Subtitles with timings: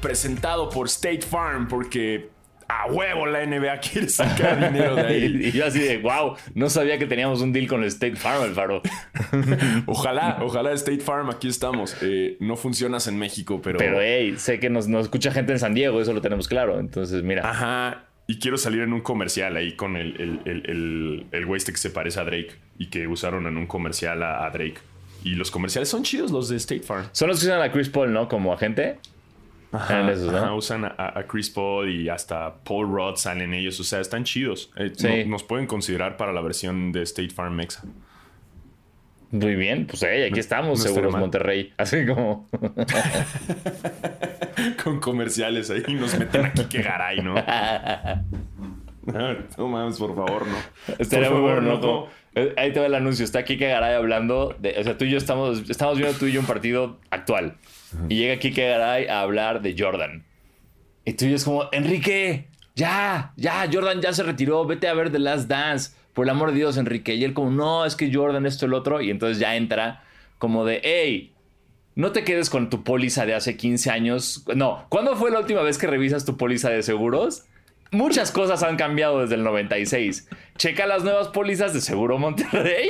[0.00, 2.30] Presentado por State Farm porque
[2.68, 5.40] a huevo la NBA quiere sacar dinero de ahí.
[5.46, 8.42] y yo así de, wow, no sabía que teníamos un deal con el State Farm,
[8.42, 8.82] Alfaro.
[9.86, 11.96] ojalá, ojalá State Farm, aquí estamos.
[12.02, 13.78] Eh, no funcionas en México, pero...
[13.78, 16.78] Pero, hey, sé que nos, nos escucha gente en San Diego, eso lo tenemos claro.
[16.78, 17.48] Entonces, mira.
[17.48, 21.72] Ajá, y quiero salir en un comercial ahí con el, el, el, el, güey este
[21.72, 24.76] que se parece a Drake y que usaron en un comercial a, a Drake.
[25.24, 27.08] Y los comerciales son chidos, los de State Farm.
[27.12, 28.28] Son los que usan a Chris Paul, ¿no?
[28.28, 28.98] Como agente.
[29.70, 33.78] Ajá, usan a, Chris Paul y hasta Paul Rudd salen ellos.
[33.80, 34.72] O sea, están chidos.
[34.76, 37.82] Eh, nos pueden considerar para la versión de State Farm Mexa.
[39.30, 41.74] Muy bien, pues aquí estamos, seguros Monterrey.
[41.76, 42.48] Así como.
[44.82, 47.34] Con comerciales ahí nos meten aquí que garay, ¿no?
[49.58, 50.56] no mames, por favor, no.
[50.98, 52.06] Estaría muy bueno, ¿no?
[52.34, 53.22] Eh, ahí te va el anuncio.
[53.24, 54.56] Está Kike Garay hablando.
[54.58, 57.56] De, o sea, tú y yo estamos, estamos viendo tú y yo un partido actual.
[58.08, 60.24] Y llega Kike Garay a hablar de Jordan.
[61.04, 64.64] Y tú y yo es como, Enrique, ya, ya, Jordan ya se retiró.
[64.66, 65.92] Vete a ver The Last Dance.
[66.12, 67.14] Por el amor de Dios, Enrique.
[67.14, 69.00] Y él como, no, es que Jordan esto, el otro.
[69.00, 70.02] Y entonces ya entra
[70.38, 71.32] como de, hey,
[71.94, 74.44] no te quedes con tu póliza de hace 15 años.
[74.54, 77.44] No, ¿cuándo fue la última vez que revisas tu póliza de seguros?
[77.90, 80.28] Muchas cosas han cambiado desde el 96.
[80.58, 82.88] Checa las nuevas pólizas de Seguro Monterrey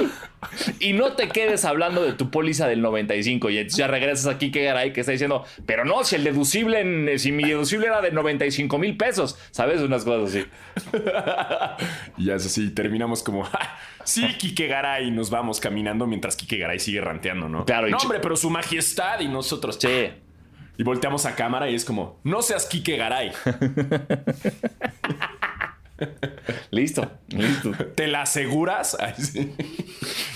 [0.80, 4.64] y no te quedes hablando de tu póliza del 95 y ya regresas aquí que
[4.64, 8.78] Garay que está diciendo, pero no, si el deducible, si mi deducible era de 95
[8.78, 9.82] mil pesos, ¿sabes?
[9.82, 10.46] Unas cosas así.
[12.19, 13.48] y así, terminamos como,
[14.02, 17.64] sí, Kike Garay, nos vamos caminando mientras Kike Garay sigue ranteando, ¿no?
[17.66, 19.78] Claro, no, hombre, pero su majestad y nosotros.
[19.80, 20.10] Sí.
[20.78, 23.32] Y volteamos a cámara y es como, no seas Kike Garay.
[26.70, 27.72] listo, listo.
[27.96, 28.97] ¿Te la aseguras?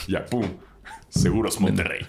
[0.08, 0.44] ya, pum.
[1.08, 2.04] Seguros Monterrey.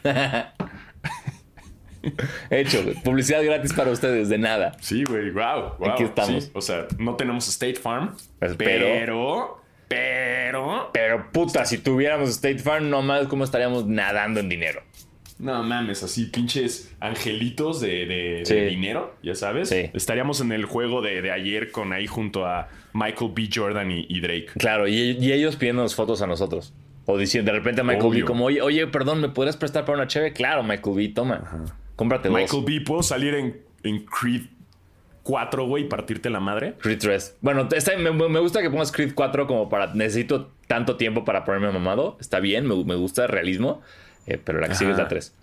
[2.50, 4.76] Hecho, publicidad gratis para ustedes, de nada.
[4.82, 5.92] Sí, güey, wow, wow.
[5.92, 6.50] Aquí estamos.
[6.54, 12.90] o sea, no tenemos State Farm, pues, pero, pero, pero, puta, si tuviéramos State Farm,
[12.90, 14.82] nomás cómo estaríamos nadando en dinero.
[15.40, 19.72] No mames, así pinches angelitos de, dinero, ya sabes.
[19.72, 23.50] Estaríamos en el juego de, ayer con ahí junto a Michael B.
[23.54, 24.48] Jordan y, Drake.
[24.58, 26.74] Claro, y, ellos pidiéndonos fotos a nosotros.
[27.06, 28.24] O diciendo de repente a Michael B.
[28.24, 30.32] como, oye, oye, perdón, ¿me podrías prestar para una cheve?
[30.32, 31.10] Claro, Michael B.
[31.10, 31.66] Toma.
[31.96, 32.82] Cómprate Michael B.
[32.82, 34.44] ¿puedo salir en, en Creed
[35.24, 36.76] 4, güey, y partirte la madre?
[36.80, 37.38] Creed 3.
[37.42, 37.68] Bueno,
[38.30, 39.94] me, gusta que pongas Creed 4 como para.
[39.94, 42.18] Necesito tanto tiempo para ponerme mamado.
[42.22, 43.82] Está bien, me, me gusta el realismo.
[44.26, 45.36] Eh, pero la que sigue es la 3.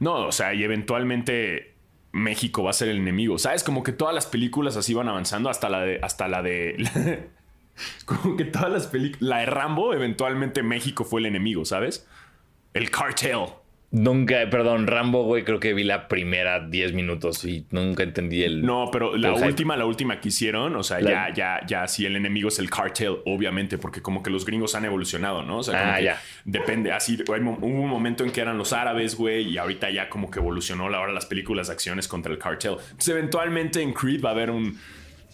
[0.00, 1.74] No, o sea, y eventualmente
[2.12, 3.38] México va a ser el enemigo.
[3.38, 3.64] ¿Sabes?
[3.64, 6.00] Como que todas las películas así van avanzando hasta la de.
[6.02, 7.28] Hasta la de.
[8.04, 9.22] como que todas las películas.
[9.22, 12.06] La de Rambo, eventualmente México fue el enemigo, ¿sabes?
[12.74, 13.46] El cartel.
[13.92, 18.66] Nunca, perdón, Rambo, güey, creo que vi la primera 10 minutos y nunca entendí el.
[18.66, 22.16] No, pero la última, la última que hicieron, o sea, ya, ya, ya, si el
[22.16, 25.58] enemigo es el cartel, obviamente, porque como que los gringos han evolucionado, ¿no?
[25.58, 26.20] O sea, ah, ya.
[26.44, 26.90] depende.
[26.90, 30.40] Así, hubo un momento en que eran los árabes, güey, y ahorita ya como que
[30.40, 32.72] evolucionó la hora las películas de acciones contra el cartel.
[32.72, 34.78] Entonces, eventualmente en Creed va a haber un.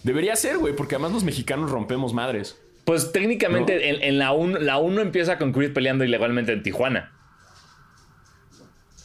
[0.03, 2.61] Debería ser, güey, porque además los mexicanos rompemos madres.
[2.85, 7.13] Pues técnicamente en, en, la 1 la uno empieza con Creed peleando ilegalmente en Tijuana.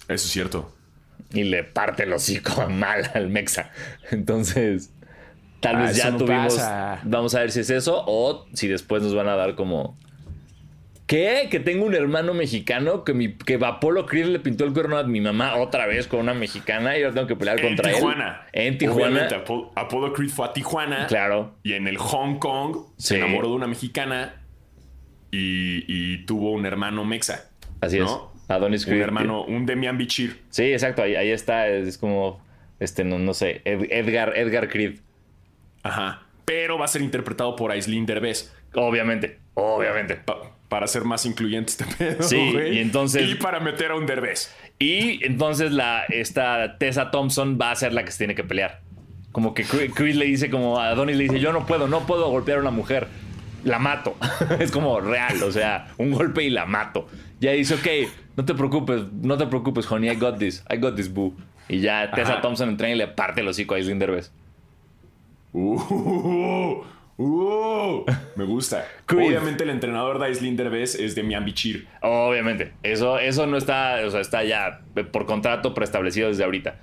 [0.08, 0.74] Eso es cierto.
[1.32, 3.70] Y le parte el hocico mal al Mexa.
[4.10, 4.91] Entonces,
[5.60, 6.58] tal vez ah, ya tuvimos.
[7.04, 9.98] Vamos a ver si es eso o si después nos van a dar como.
[11.06, 11.48] ¿Qué?
[11.50, 15.04] Que tengo un hermano mexicano que, mi, que Apolo Creed le pintó el cuerno a
[15.04, 18.47] mi mamá otra vez con una mexicana y yo tengo que pelear contra Tijuana.
[18.52, 18.66] él.
[18.66, 19.26] En Tijuana.
[19.74, 21.06] Apolo Creed fue a Tijuana.
[21.06, 21.54] Claro.
[21.62, 24.42] Y en el Hong Kong se enamoró de una mexicana
[25.30, 27.48] y, tuvo un hermano mexa.
[27.80, 28.10] Así es.
[28.48, 28.98] Adonis Creed.
[28.98, 30.41] Un hermano, un Demian Bichir.
[30.50, 32.42] Sí, exacto, ahí, ahí está, es, como,
[32.81, 35.00] este, no, no sé, Edgar, Edgar Creed.
[35.83, 38.54] Ajá, pero va a ser interpretado por Aislinn Derbez.
[38.74, 40.18] Obviamente, obviamente.
[40.68, 42.36] para ser más incluyente este pedo, Sí,
[42.72, 43.28] y entonces...
[43.30, 44.54] Y para meter a un Derbez.
[44.78, 48.80] Y entonces la, esta Tessa Thompson va a ser la que se tiene que pelear.
[49.33, 52.30] Como que Creed le dice, como a Adonis le dice, yo no puedo, no puedo
[52.30, 53.09] golpear a una mujer.
[53.65, 54.16] La mato.
[54.59, 57.09] es como real, o sea, un golpe y la mato.
[57.41, 60.94] Ya dice, ok, no te preocupes, no te preocupes, honey, I got this, I got
[60.94, 61.34] this, boo.
[61.68, 64.30] Y ya Tessa Thompson entra y le parte el hocico a Aislinn Derbez.
[65.52, 66.84] Uh,
[67.16, 68.04] uh,
[68.36, 68.86] me gusta.
[69.12, 71.88] Obviamente el entrenador de Aislinn Derbez es de Bichir.
[72.00, 72.74] Obviamente.
[72.84, 76.78] Eso, eso no está, o sea, está ya por contrato preestablecido desde ahorita.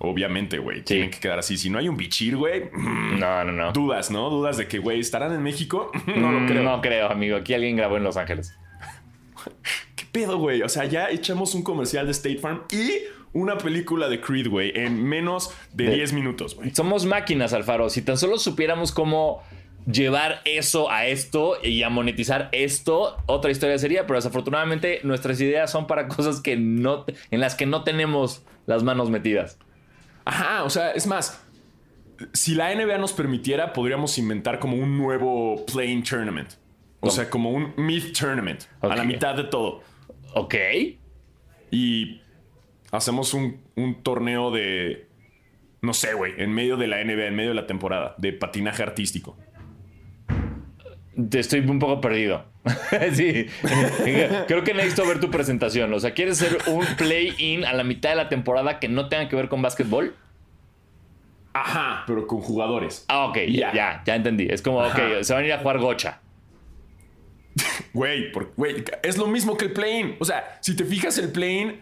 [0.00, 0.82] Obviamente, güey.
[0.82, 1.56] Tienen que quedar así.
[1.56, 2.64] Si no hay un bichir, güey.
[3.18, 3.72] No, no, no.
[3.72, 4.28] Dudas, ¿no?
[4.28, 5.90] Dudas de que, güey, ¿estarán en México?
[6.14, 6.62] no lo mm, creo.
[6.62, 7.38] No creo, amigo.
[7.38, 8.54] Aquí alguien grabó en Los Ángeles.
[10.14, 10.62] ¿Qué pedo, güey?
[10.62, 13.02] O sea, ya echamos un comercial de State Farm y
[13.32, 16.70] una película de Creed, güey, en menos de, 10 minutos, güey.
[16.72, 17.90] Somos máquinas, Alfaro.
[17.90, 19.42] Si tan solo supiéramos cómo
[19.90, 25.72] llevar eso a esto y a monetizar esto, otra historia sería, pero desafortunadamente nuestras ideas
[25.72, 29.58] son para cosas que no, en las que no tenemos las manos metidas.
[30.24, 31.42] Ajá, o sea, es más,
[32.32, 36.50] si la NBA nos permitiera, podríamos inventar como un nuevo playing tournament.
[37.00, 39.82] O sea, como un mid tournament, a la mitad de todo.
[40.34, 40.54] Ok.
[41.70, 42.20] Y
[42.90, 43.60] hacemos un,
[44.02, 45.08] torneo de,
[45.82, 48.82] no sé, güey, en medio de la NBA, en medio de la temporada, de patinaje
[48.82, 49.36] artístico.
[51.32, 52.44] Estoy un poco perdido.
[53.12, 53.46] sí.
[54.48, 55.92] Creo que necesito ver tu presentación.
[55.94, 59.28] O sea, ¿quieres hacer un play-in a la mitad de la temporada que no tenga
[59.28, 60.14] que ver con básquetbol?
[61.52, 63.04] Ajá, pero con jugadores.
[63.08, 64.48] Ah, ok, ya, ya, ya entendí.
[64.50, 66.20] Es como, ok, se van a ir a jugar gocha.
[67.94, 68.32] Güey,
[69.02, 70.16] es lo mismo que el play-in.
[70.18, 71.80] O sea, si te fijas el play-in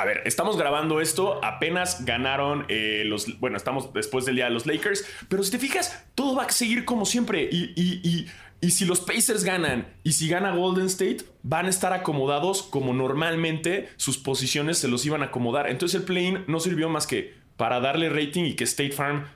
[0.00, 4.50] a ver, estamos grabando esto, apenas ganaron eh, los, bueno, estamos después del día de
[4.50, 8.26] los Lakers, pero si te fijas, todo va a seguir como siempre y,
[8.70, 13.90] si los Pacers ganan y si gana Golden State, van a estar acomodados como normalmente
[13.96, 15.68] sus posiciones se los iban a acomodar.
[15.68, 19.26] Entonces el play-in no sirvió más que para darle rating y que State Farm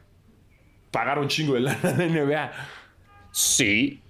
[0.90, 2.52] pagara un chingo de la NBA.
[3.32, 4.00] Sí,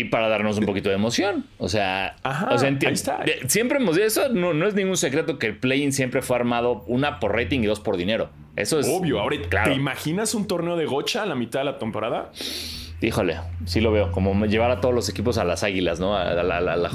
[0.00, 1.46] y para darnos un poquito de emoción.
[1.58, 2.16] O sea,
[2.50, 2.76] o sea
[3.46, 6.84] siempre hemos dicho eso, no, no, es ningún secreto que el play-in siempre fue armado
[6.86, 8.30] una por rating y dos por dinero.
[8.56, 9.20] Eso es obvio.
[9.20, 9.70] Ahora, claro.
[9.70, 12.30] ¿te imaginas un torneo de gocha a la mitad de la temporada?
[13.00, 16.16] Híjole, sí lo veo, como llevar a todos los equipos a las águilas, ¿no?
[16.16, 16.90] A la,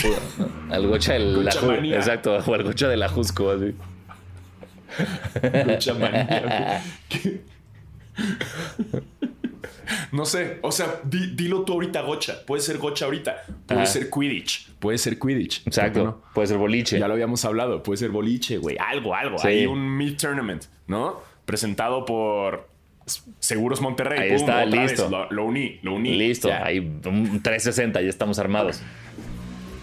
[0.69, 1.51] al gocha del la
[1.95, 3.75] exacto, o al gocha de la Jusco, así.
[5.65, 6.81] Gocha manía.
[10.11, 12.45] No sé, o sea, dilo tú ahorita gocha.
[12.45, 13.43] Puede ser gocha ahorita.
[13.65, 14.71] Puede ser Quidditch.
[14.79, 15.65] Puede ser Quidditch.
[15.65, 16.21] Exacto.
[16.33, 16.99] Puede ser boliche.
[16.99, 17.83] Ya lo habíamos hablado.
[17.83, 18.77] Puede ser boliche, güey.
[18.79, 19.37] Algo, algo.
[19.43, 21.21] Hay un mid tournament, ¿no?
[21.45, 22.69] Presentado por
[23.39, 24.19] Seguros Monterrey.
[24.19, 25.27] Ahí está, listo.
[25.29, 26.15] Lo, uní, lo uní.
[26.15, 26.49] Listo.
[26.51, 28.81] Hay un 360, ya estamos armados.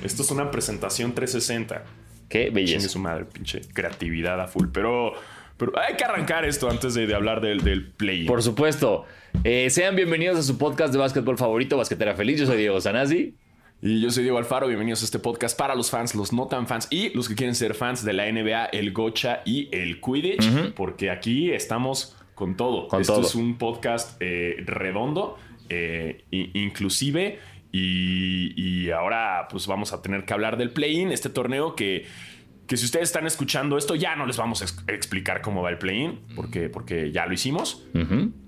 [0.02, 1.82] Esto es una presentación 360.
[2.28, 2.78] Qué belleza.
[2.78, 4.68] Chingue su madre, pinche creatividad a full.
[4.72, 5.14] Pero,
[5.56, 8.26] pero hay que arrancar esto antes de, hablar del, del play.
[8.26, 9.04] Por supuesto.
[9.44, 12.40] Eh, sean bienvenidos a su podcast de básquetbol favorito, Basquetera Feliz.
[12.40, 13.34] Yo soy Diego Sanasi.
[13.82, 14.66] Y yo soy Diego Alfaro.
[14.66, 17.54] Bienvenidos a este podcast para los fans, los no tan fans y los que quieren
[17.54, 22.88] ser fans de la NBA, el Gocha y el Quidditch, porque aquí estamos con todo.
[22.98, 25.36] Esto es un podcast eh, redondo,
[25.68, 27.38] eh, inclusive.
[27.72, 32.06] Y, y, ahora pues vamos a tener que hablar del play-in, este torneo que
[32.66, 35.78] que si ustedes están escuchando esto, ya no les vamos a explicar cómo va el
[35.78, 37.86] play-in, porque, porque ya lo hicimos.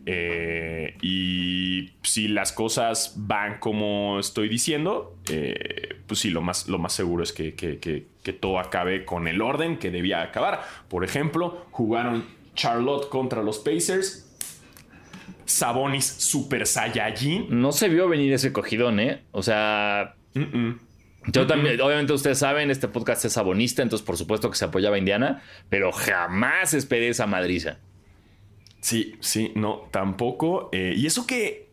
[0.06, 6.79] Eh, y si las cosas van como estoy diciendo, eh, pues sí, lo más, lo
[6.79, 10.62] más seguro es que, que, todo acabe con el orden que debía acabar.
[10.88, 14.25] Por ejemplo, jugaron Charlotte contra los Pacers.
[15.47, 17.47] Sabonis Super Saiyajin.
[17.49, 19.23] No se vio venir ese cogidón, ¿eh?
[19.32, 20.15] O sea...
[21.26, 24.97] Yo también, obviamente ustedes saben, este podcast es abonista, entonces por supuesto que se apoyaba
[24.97, 27.79] a Indiana, pero jamás esperé esa madriza.
[28.81, 30.70] Sí, sí, no, tampoco.
[30.72, 31.69] Eh, y eso que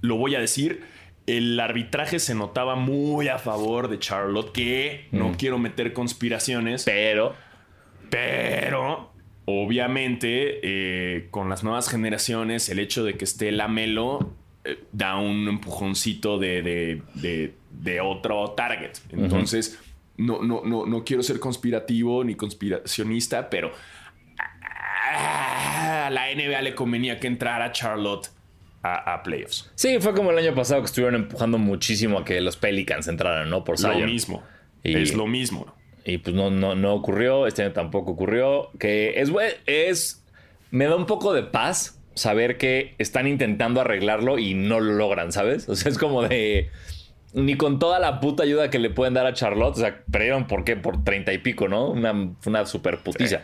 [0.00, 0.82] lo voy a decir,
[1.26, 5.34] el arbitraje se notaba muy a favor de Charlotte, que no mm.
[5.34, 6.84] quiero meter conspiraciones.
[6.84, 7.34] Pero.
[8.10, 9.10] Pero.
[9.44, 14.32] Obviamente, eh, con las nuevas generaciones, el hecho de que esté Lamelo
[14.64, 17.02] eh, da un empujoncito de
[17.72, 18.92] de otro target.
[19.10, 19.78] Entonces,
[20.16, 23.72] no, no, no, no quiero ser conspirativo ni conspiracionista, pero
[25.14, 28.30] a la NBA le convenía que entrara Charlotte
[28.84, 29.70] a, playoffs.
[29.76, 33.48] Sí, fue como el año pasado que estuvieron empujando muchísimo a que los Pelicans entraran,
[33.48, 33.62] ¿no?
[33.62, 34.00] Por Zion.
[34.00, 34.42] Lo mismo.
[34.82, 35.72] es lo mismo.
[36.04, 38.70] Y pues no, no, no ocurrió, este año tampoco ocurrió.
[38.80, 39.30] Que es,
[39.66, 40.24] es.
[40.72, 45.32] Me da un poco de paz saber que están intentando arreglarlo y no lo logran,
[45.32, 45.68] ¿sabes?
[45.68, 46.70] O sea, es como de
[47.34, 49.76] ni con toda la puta ayuda que le pueden dar a Charlotte.
[49.76, 50.76] O sea, perdieron por qué?
[50.76, 51.90] Por treinta y pico, ¿no?
[51.90, 53.42] Una, una super putiza.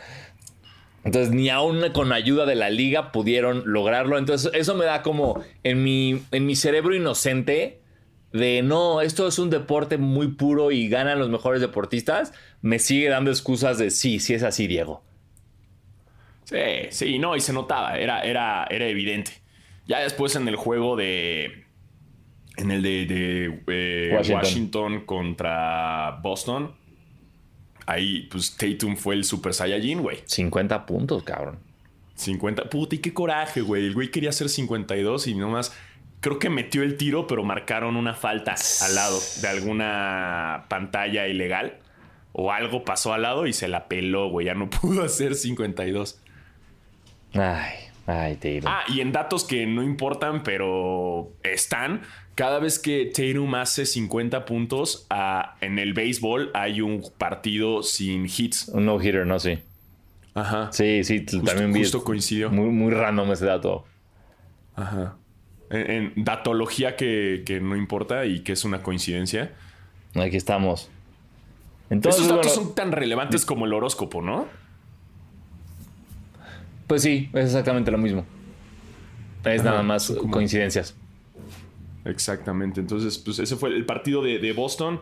[1.05, 4.19] Entonces, ni aún con ayuda de la liga pudieron lograrlo.
[4.19, 7.81] Entonces, eso me da como en mi, en mi cerebro inocente
[8.33, 12.33] de no, esto es un deporte muy puro y ganan los mejores deportistas.
[12.61, 15.03] Me sigue dando excusas de sí, sí es así, Diego.
[16.49, 19.33] Sí, sí, no, y se notaba, era, era, era evidente.
[19.87, 21.65] Ya después en el juego de,
[22.57, 25.05] en el de, eh, Washington.
[25.05, 26.75] contra Boston,
[27.85, 30.19] ahí pues Tatum fue el Super Saiyajin, güey.
[30.25, 31.59] 50 puntos, cabrón.
[32.15, 32.71] 50.
[32.71, 33.85] Puta, y qué coraje, güey.
[33.85, 35.77] El güey quería hacer 52 y nomás
[36.21, 41.79] creo que metió el tiro, pero marcaron una falta al lado de alguna pantalla ilegal.
[42.33, 44.47] o algo pasó al lado y se la peló, güey.
[44.47, 46.23] Ya no pudo hacer 52.
[47.35, 47.75] Ay,
[48.07, 48.65] ay, Tatum.
[48.67, 52.03] Ah, y en datos que no importan, pero están.
[52.35, 58.27] Cada vez que Tatum hace 50 puntos ah, en el béisbol, hay un partido sin
[58.27, 58.69] hits.
[58.69, 59.39] Un no-hitter, ¿no?
[59.39, 59.59] Sí.
[60.35, 60.71] Ajá.
[60.73, 61.81] Sí, sí, también vi.
[61.81, 62.51] Justo coincidió.
[62.51, 63.85] Muy, muy random ese dato.
[64.77, 65.17] Ajá.
[65.71, 69.53] En, en datología que, que no importa y que es una coincidencia.
[70.15, 70.91] Aquí estamos.
[71.91, 74.47] Entonces, Esos datos son tan relevantes como el horóscopo, ¿no?
[76.89, 78.27] Pues sí, es exactamente lo mismo.
[79.45, 80.97] Es nada más coincidencias.
[82.05, 82.81] Exactamente.
[82.81, 85.01] Entonces, pues ese fue el partido de, Boston.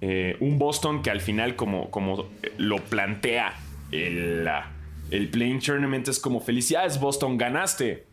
[0.00, 2.28] Eh, un Boston que al final, como, como
[2.58, 3.54] lo plantea
[3.90, 4.46] el,
[5.10, 8.06] el Playing Tournament, es como felicidades, Boston, ganaste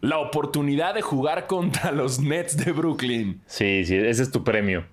[0.00, 3.40] la oportunidad de jugar contra los Nets de Brooklyn.
[3.46, 4.84] Sí, sí, ese es tu premio.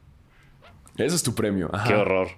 [0.97, 1.69] Ese es tu premio.
[1.87, 2.29] Qué horror.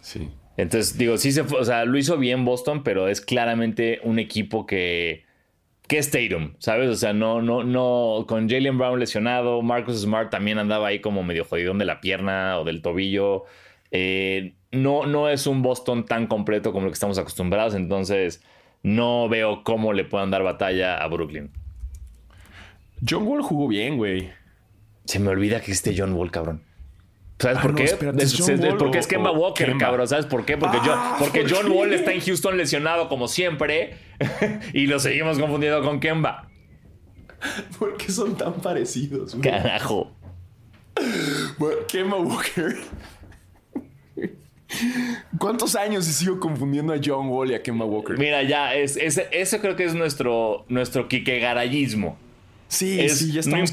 [0.00, 0.28] Sí.
[0.56, 4.18] Entonces, digo, sí se fue, o sea, lo hizo bien Boston, pero es claramente un
[4.18, 5.24] equipo que,
[5.86, 6.88] que es Tatum, ¿sabes?
[6.88, 11.22] O sea, no, no, no, con Jalen Brown lesionado, Marcus Smart también andaba ahí como
[11.22, 13.44] medio jodidón de la pierna o del tobillo.
[13.90, 18.42] Eh, no, no es un Boston tan completo como lo que estamos acostumbrados, entonces
[18.82, 21.50] no veo cómo le puedan dar batalla a Brooklyn.
[23.08, 24.30] John Wall jugó bien, güey.
[25.04, 26.62] Se me olvida que existe John Wall, cabrón.
[27.38, 27.86] ¿Sabes ah, por qué?
[28.78, 30.08] porque es Kemba Walker, cabrón.
[30.08, 30.56] ¿Sabes por qué?
[30.56, 33.98] Porque, ah, porque John Wall está en Houston lesionado como siempre
[34.72, 36.48] y lo seguimos confundiendo con Kemba.
[37.78, 39.36] ¿Por qué son tan parecidos?
[39.42, 40.12] Carajo.
[41.88, 42.76] Kemba Walker.
[45.38, 48.18] ¿Cuántos años he sigo confundiendo a John Wall y a Kemba Walker?
[48.18, 52.18] Mira, ya, es, eso creo que es nuestro, nuestro Kikegarayismo.
[52.68, 53.72] Sí, sí, ya estamos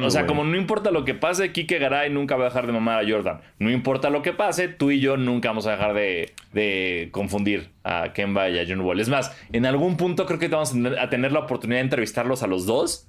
[0.00, 2.66] no, O sea, como no importa lo que pase, Kike Garay nunca va a dejar
[2.66, 3.40] de mamar a Jordan.
[3.58, 8.12] No importa lo que pase, tú y yo nunca vamos a dejar de, confundir a
[8.12, 9.00] Kemba y a John Wall.
[9.00, 12.46] Es más, en algún punto creo que vamos a tener la oportunidad de entrevistarlos a
[12.46, 13.08] los dos.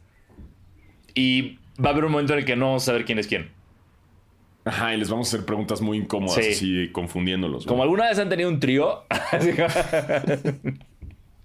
[1.13, 3.27] Y va a haber un momento en el que no vamos a saber quién es
[3.27, 3.51] quién.
[4.65, 7.65] Ajá, y les vamos a hacer preguntas muy incómodas, así confundiéndolos.
[7.65, 9.03] Como alguna vez han tenido un trío.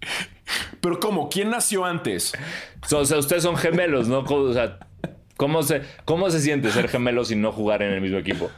[0.84, 1.30] Pero ¿cómo?
[1.30, 2.34] ¿Quién nació antes?
[2.92, 4.18] O sea, ustedes son gemelos, ¿no?
[4.18, 4.80] O sea,
[5.38, 8.50] ¿cómo se, ¿cómo se siente ser gemelos y no jugar en el mismo equipo?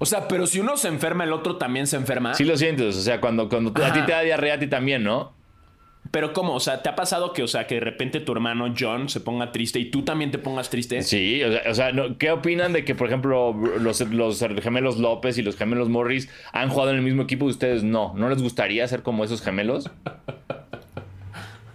[0.00, 2.34] O sea, pero si uno se enferma, el otro también se enferma.
[2.34, 5.04] Sí lo sientes, o sea, cuando, cuando a ti te da diarrea, a ti también,
[5.04, 5.32] ¿no?
[6.10, 6.54] Pero ¿cómo?
[6.54, 9.20] O sea, ¿te ha pasado que, o sea, que de repente tu hermano John se
[9.20, 11.02] ponga triste y tú también te pongas triste?
[11.02, 15.56] Sí, o sea, ¿qué opinan de que, por ejemplo, los, los, gemelos López y los
[15.56, 18.12] gemelos Morris han jugado en el mismo equipo y ustedes no?
[18.16, 19.90] ¿No les gustaría ser como esos gemelos?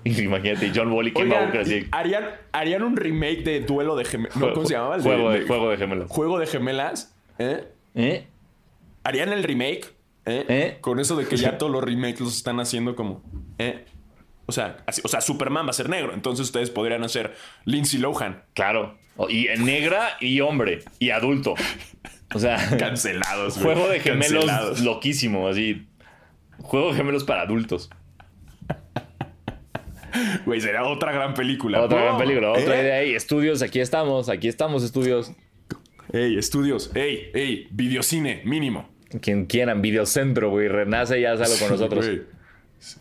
[0.04, 1.88] Imagínate, John Wall y Kemba así.
[1.92, 4.34] ¿harían, ¿Harían un remake de Duelo de Gemelas?
[4.36, 5.00] ¿Cómo se llamaba?
[5.00, 6.10] juego, de, juego de Gemelas.
[6.10, 7.16] Juego de Gemelas.
[7.38, 7.68] ¿Eh?
[7.96, 8.28] ¿Eh?
[9.04, 9.94] ¿Harían el remake?
[10.26, 10.46] ¿Eh?
[10.48, 10.78] ¿Eh?
[10.82, 13.24] Con eso de que ya todos los remakes los están haciendo como...
[13.58, 13.86] ¿Eh?
[14.48, 16.14] O sea, o sea, Superman va a ser negro.
[16.14, 18.44] Entonces ustedes podrían hacer Lindsay Lohan.
[18.54, 18.98] Claro.
[19.30, 20.80] Y negra y hombre.
[21.00, 21.54] Y adulto.
[22.34, 22.58] O sea...
[22.80, 23.56] Cancelados.
[23.58, 25.88] Juego de gemelos loquísimo, así.
[26.60, 27.90] Juego de gemelos para adultos.
[30.46, 31.82] Güey, sería otra gran película.
[31.82, 32.82] Otra gran película, otra ¿Eh?
[32.82, 33.02] idea.
[33.18, 35.32] estudios, aquí estamos, aquí estamos, estudios.
[36.12, 38.90] Ey, estudios, ey, ey, videocine, mínimo.
[39.22, 42.10] Quien quieran, videocentro, güey, renace y hazlo con nosotros.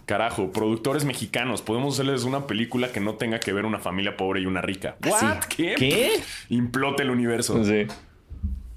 [0.05, 4.41] Carajo, productores mexicanos, podemos hacerles una película que no tenga que ver una familia pobre
[4.41, 4.97] y una rica.
[5.07, 5.45] ¿What?
[5.49, 5.75] ¿Qué?
[5.77, 6.21] ¿Qué?
[6.51, 7.65] Implote el universo.
[7.65, 7.87] Sí.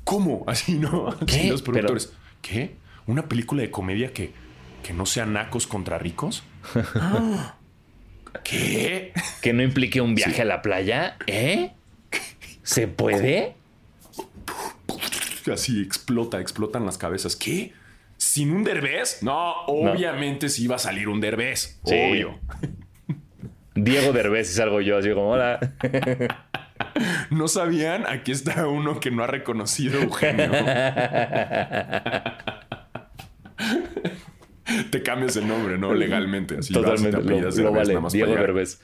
[0.03, 0.43] ¿Cómo?
[0.47, 1.09] Así, ¿no?
[1.09, 2.13] Así los productores.
[2.41, 2.75] ¿Qué?
[3.05, 4.31] ¿Una película de comedia que,
[4.81, 6.43] que no sea nacos contra ricos?
[6.95, 7.55] Ah.
[8.43, 9.13] ¿Qué?
[9.41, 11.71] Que no implique un viaje a la playa, ¿eh?
[12.63, 13.55] ¿Se puede?
[15.51, 17.35] Así explota, explotan las cabezas.
[17.35, 17.73] ¿Qué?
[18.17, 19.21] ¿Sin un derbez?
[19.21, 21.79] No, obviamente sí iba a salir un derbez.
[21.83, 22.39] Obvio.
[23.75, 25.59] Diego Derbez y salgo yo así como, hola.
[27.31, 28.05] ¿No sabían?
[28.07, 30.51] Aquí está uno que no ha reconocido Eugenio.
[34.89, 35.93] te cambias el nombre, ¿no?
[35.93, 36.57] Legalmente.
[36.59, 37.21] Así Totalmente.
[37.61, 37.99] lo, vale.
[38.11, 38.79] Diego Derbez.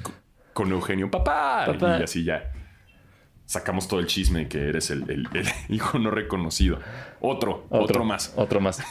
[0.53, 1.67] Con Eugenio, papá.
[1.99, 2.51] Y así ya.
[3.45, 5.27] Sacamos todo el chisme que eres el,
[5.69, 6.79] hijo no reconocido.
[7.19, 8.33] Otro, otro, más.
[8.35, 8.83] Otro más.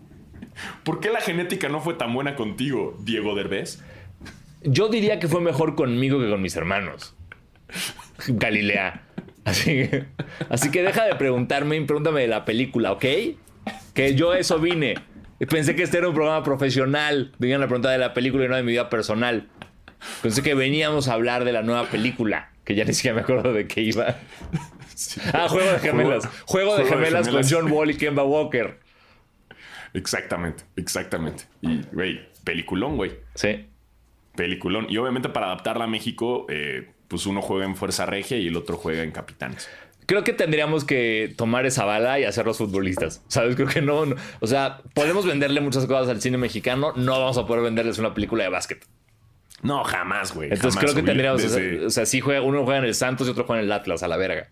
[0.84, 3.82] ¿Por qué la genética no fue tan buena contigo, Diego Derbez?
[4.62, 7.16] Yo diría que fue mejor conmigo que con mis hermanos.
[8.28, 9.02] Galilea.
[9.44, 10.04] Así que,
[10.50, 13.04] así que deja de preguntarme y pregúntame de la película, ¿ok?
[13.94, 14.94] Que yo eso vine.
[15.48, 17.32] Pensé que este era un programa profesional.
[17.38, 19.48] Venían a preguntar de la película y no de mi vida personal.
[20.22, 23.52] Pensé que veníamos a hablar de la nueva película, que ya ni siquiera me acuerdo
[23.52, 24.16] de qué iba.
[25.32, 26.28] Ah, Juego de Gemelas.
[26.44, 28.80] Juego, de, gemelas con John Wall y Kemba Walker.
[29.94, 31.44] Exactamente, exactamente.
[31.62, 33.12] Y, güey, peliculón, güey.
[33.34, 33.66] Sí.
[34.36, 34.86] Peliculón.
[34.90, 38.56] Y obviamente para adaptarla a México, eh, pues uno juega en Fuerza Regia y el
[38.56, 39.68] otro juega en Capitanes.
[40.10, 43.22] Creo que tendríamos que tomar esa bala y hacerlos futbolistas.
[43.28, 43.54] ¿Sabes?
[43.54, 46.92] Creo que no, no, O sea, podemos venderle muchas cosas al cine mexicano.
[46.96, 48.84] No vamos a poder venderles una película de básquet.
[49.62, 50.52] No, jamás, güey.
[50.52, 51.44] Entonces creo que tendríamos.
[51.44, 54.02] O sea, sí juega, uno juega en el Santos y otro juega en el Atlas,
[54.02, 54.48] a la verga.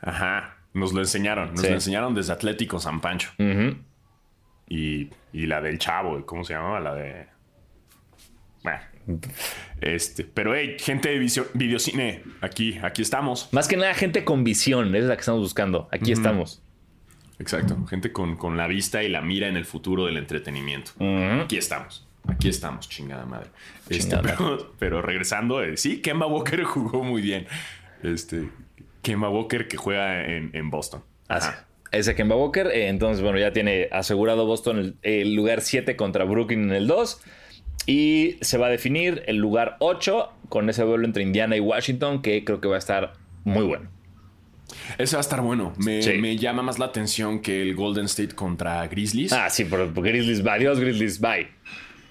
[0.00, 0.56] Ajá.
[0.72, 1.52] Nos lo enseñaron.
[1.52, 3.32] Nos lo enseñaron desde Atlético San Pancho.
[4.66, 6.80] y, y, la del Chavo, ¿cómo se llamaba?
[6.80, 7.26] La de.
[8.66, 9.20] Bueno.
[9.80, 11.18] Este, pero hey, gente de
[11.54, 13.48] videocine, aquí, aquí estamos.
[13.52, 15.88] Más que nada, gente con visión, es la que estamos buscando.
[15.92, 16.62] Aquí estamos.
[17.38, 20.92] Exacto, gente con, con, la vista y la mira en el futuro del entretenimiento.
[21.42, 22.08] Aquí estamos.
[22.26, 23.50] Aquí estamos, chingada madre.
[23.88, 24.16] Este,
[24.80, 27.46] pero, regresando, eh, sí, Kemba Walker jugó muy bien.
[28.02, 28.48] Este,
[29.02, 31.02] Kemba Walker que juega en, Boston.
[31.92, 36.24] Ese Kemba Walker, eh, entonces, bueno, ya tiene asegurado Boston el, el lugar 7 contra
[36.24, 37.20] Brooklyn en el 2.
[37.86, 42.20] Y se va a definir el lugar 8 con ese duelo entre Indiana y Washington,
[42.20, 43.12] que creo que va a estar
[43.44, 43.88] muy bueno.
[44.98, 45.72] Ese va a estar bueno.
[45.78, 49.32] Me, llama más la atención que el Golden State contra Grizzlies.
[49.32, 51.48] Ah, sí, por, Grizzlies, adiós Grizzlies, bye.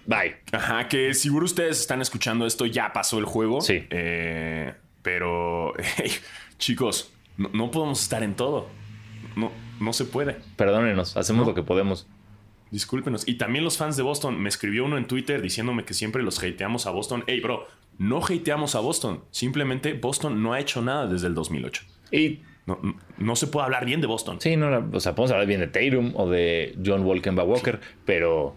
[0.05, 0.38] Bye.
[0.51, 3.62] Ajá, que seguro ustedes están escuchando esto, ya pasó el juego.
[3.62, 3.86] Sí.
[3.89, 5.74] Eh, pero,
[6.58, 8.70] chicos, no, podemos estar en todo.
[9.36, 10.38] No, no se puede.
[10.55, 12.08] Perdónenos, hacemos lo que podemos.
[12.72, 13.28] Discúlpenos.
[13.28, 14.40] Y también los fans de Boston.
[14.40, 17.24] Me escribió uno en Twitter diciéndome que siempre los hateamos a Boston.
[17.28, 17.68] Hey, bro,
[17.98, 19.24] no hateamos a Boston.
[19.32, 21.84] Simplemente Boston no ha hecho nada desde el 2008.
[22.12, 22.80] Y no,
[23.18, 24.42] no, se puede hablar bien de Boston.
[24.42, 28.56] Sí, no, o sea, podemos hablar bien de Tatum o de John Walkenba Walker, pero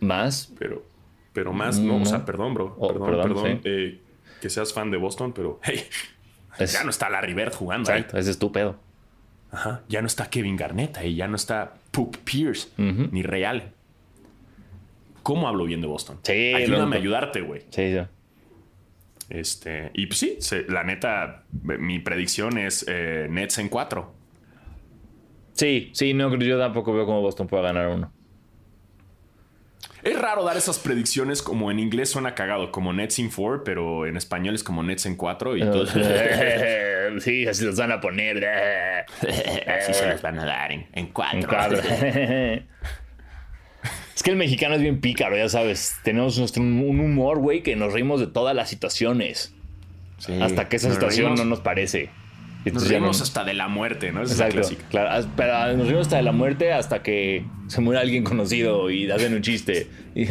[0.00, 0.52] más.
[0.58, 0.84] Pero,
[1.32, 2.76] pero más, no, o sea, perdón, bro.
[2.78, 3.60] Oh, perdón, perdón.
[3.64, 4.00] Eh,
[4.40, 5.84] que seas fan de Boston, pero hey,
[6.66, 7.90] ya no está Larry Bird jugando.
[7.90, 8.76] Exacto, es estúpido.
[9.50, 13.72] Ajá, ya no está Kevin Garnett ahí, ya no está Poop Pierce, ni Real.
[15.22, 16.18] ¿Cómo hablo bien de Boston?
[16.22, 17.62] Sí, Ayúdame a ayudarte, güey.
[17.70, 18.00] Sí, sí.
[19.28, 24.12] Este, y pues sí, la neta, mi predicción es eh, Nets en cuatro.
[25.52, 28.12] Sí, sí, no, yo tampoco veo cómo Boston pueda ganar uno.
[30.02, 34.06] Es raro dar esas predicciones como en inglés suena cagado, como Nets in 4, pero
[34.06, 35.84] en español es como Nets en 4 y todo.
[37.20, 38.44] sí, así los van a poner.
[38.46, 41.78] así se los van a dar en 4.
[44.14, 45.96] es que el mexicano es bien pícaro, ya sabes.
[46.02, 49.54] Tenemos nuestro, un humor, güey, que nos reímos de todas las situaciones.
[50.40, 52.10] hasta que esa situación no nos parece.
[52.64, 54.22] Nos rimos hasta de la muerte, ¿no?
[54.22, 54.60] Esa Exacto.
[54.60, 58.90] Es claro, pero nos rimos hasta de la muerte hasta que se muere alguien conocido
[58.90, 59.88] y hacen un chiste.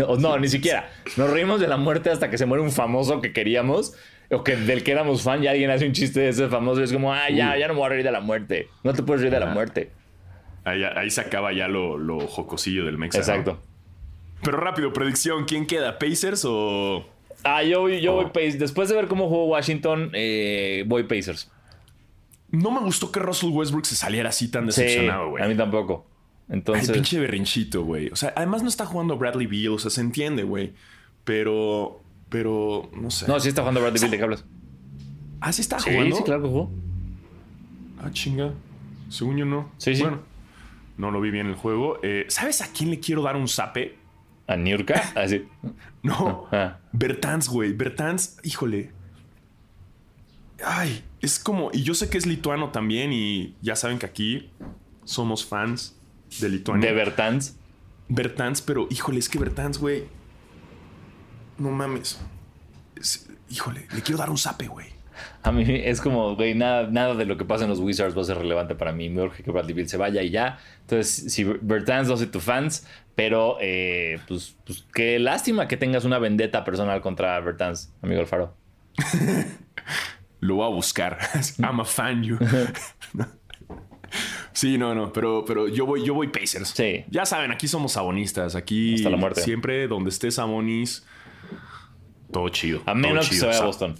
[0.07, 0.91] o no, ni siquiera.
[1.17, 3.95] Nos reímos de la muerte hasta que se muere un famoso que queríamos
[4.31, 6.93] o que del que éramos fan y alguien hace un chiste de ese famoso es
[6.93, 8.69] como, ah, ya, ya no me voy a reír de la muerte.
[8.83, 9.91] No te puedes reír de la muerte.
[10.63, 13.19] Ahí, se acaba ya lo, lo jocosillo del Mexa.
[13.19, 13.59] Exacto.
[14.43, 15.97] Pero rápido, predicción, ¿quién queda?
[15.97, 17.05] ¿Pacers o...?
[17.43, 18.59] Ah, yo, yo voy Pacers.
[18.59, 21.49] Después de ver cómo jugó Washington, eh, voy Pacers.
[22.51, 25.43] No me gustó que Russell Westbrook se saliera así tan decepcionado, güey.
[25.43, 26.05] a mí tampoco.
[26.49, 26.89] Entonces.
[26.89, 28.09] El pinche berrinchito, güey.
[28.09, 30.73] O sea, además no está jugando Bradley Beal, o sea, se entiende, güey.
[31.23, 32.01] Pero.
[32.29, 32.89] Pero.
[32.93, 33.27] No sé.
[33.27, 34.45] No, sí está jugando Bradley Beal, ¿de qué hablas?
[35.41, 36.15] Ah, sí está jugando.
[36.15, 36.71] Sí, claro que jugó.
[38.01, 38.53] Ah, chinga.
[39.09, 39.71] Según yo no.
[39.77, 40.01] Sí, sí.
[40.01, 40.19] Bueno,
[40.97, 41.99] no lo vi bien el juego.
[42.03, 43.97] Eh, ¿Sabes a quién le quiero dar un zape?
[44.47, 45.13] ¿A Niurka?
[45.15, 45.45] Así.
[45.63, 45.69] Ah,
[46.03, 46.47] no.
[46.51, 46.77] Ah.
[46.91, 47.73] Bertans, güey.
[47.73, 48.91] Bertans, híjole.
[50.63, 54.49] Ay, es como, y yo sé que es lituano también y ya saben que aquí
[55.05, 55.95] somos fans
[56.41, 56.89] de Lituania.
[56.89, 57.55] ¿De Bertans?
[58.09, 60.05] Bertans, pero híjole, es que Bertans, güey,
[61.59, 62.19] no mames.
[63.49, 64.87] híjole, le quiero dar un zape, güey.
[65.43, 68.21] A mí es como, güey, nada, nada de lo que pasa en los Wizards va
[68.21, 69.09] a ser relevante para mí.
[69.09, 70.59] Me urge que Bradley Bill se vaya y ya.
[70.81, 76.05] Entonces, si Bertans no soy tu fans, pero eh, pues, pues qué lástima que tengas
[76.05, 78.55] una vendetta personal contra Bertans, amigo Alfaro.
[80.39, 81.17] lo voy a buscar.
[81.59, 82.37] I'm a fan you.
[84.53, 86.69] sí, no, no, pero, pero yo voy, yo voy Pacers.
[86.69, 87.05] Sí.
[87.09, 88.55] Ya saben, aquí somos sabonistas.
[88.55, 89.41] Aquí Hasta la muerte.
[89.41, 91.05] siempre donde estés Sabonis,
[92.31, 92.81] todo chido.
[92.85, 93.95] A menos que se vaya a Boston.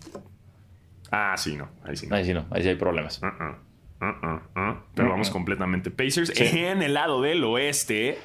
[1.12, 1.70] Ah, sí, no.
[1.84, 2.16] Ahí sí no.
[2.16, 2.46] Ahí sí no.
[2.52, 3.22] Ahí sí hay problemas.
[3.22, 4.08] Uh-uh.
[4.08, 4.42] Uh-uh.
[4.56, 4.78] Uh-uh.
[4.94, 6.32] Pero vamos completamente Pacers.
[6.36, 8.18] En el lado del oeste.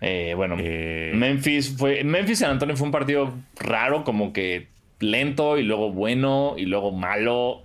[0.00, 2.04] Eh, bueno, eh, Memphis fue.
[2.04, 4.68] Memphis San Antonio fue un partido raro, como que
[5.00, 7.62] lento y luego bueno y luego malo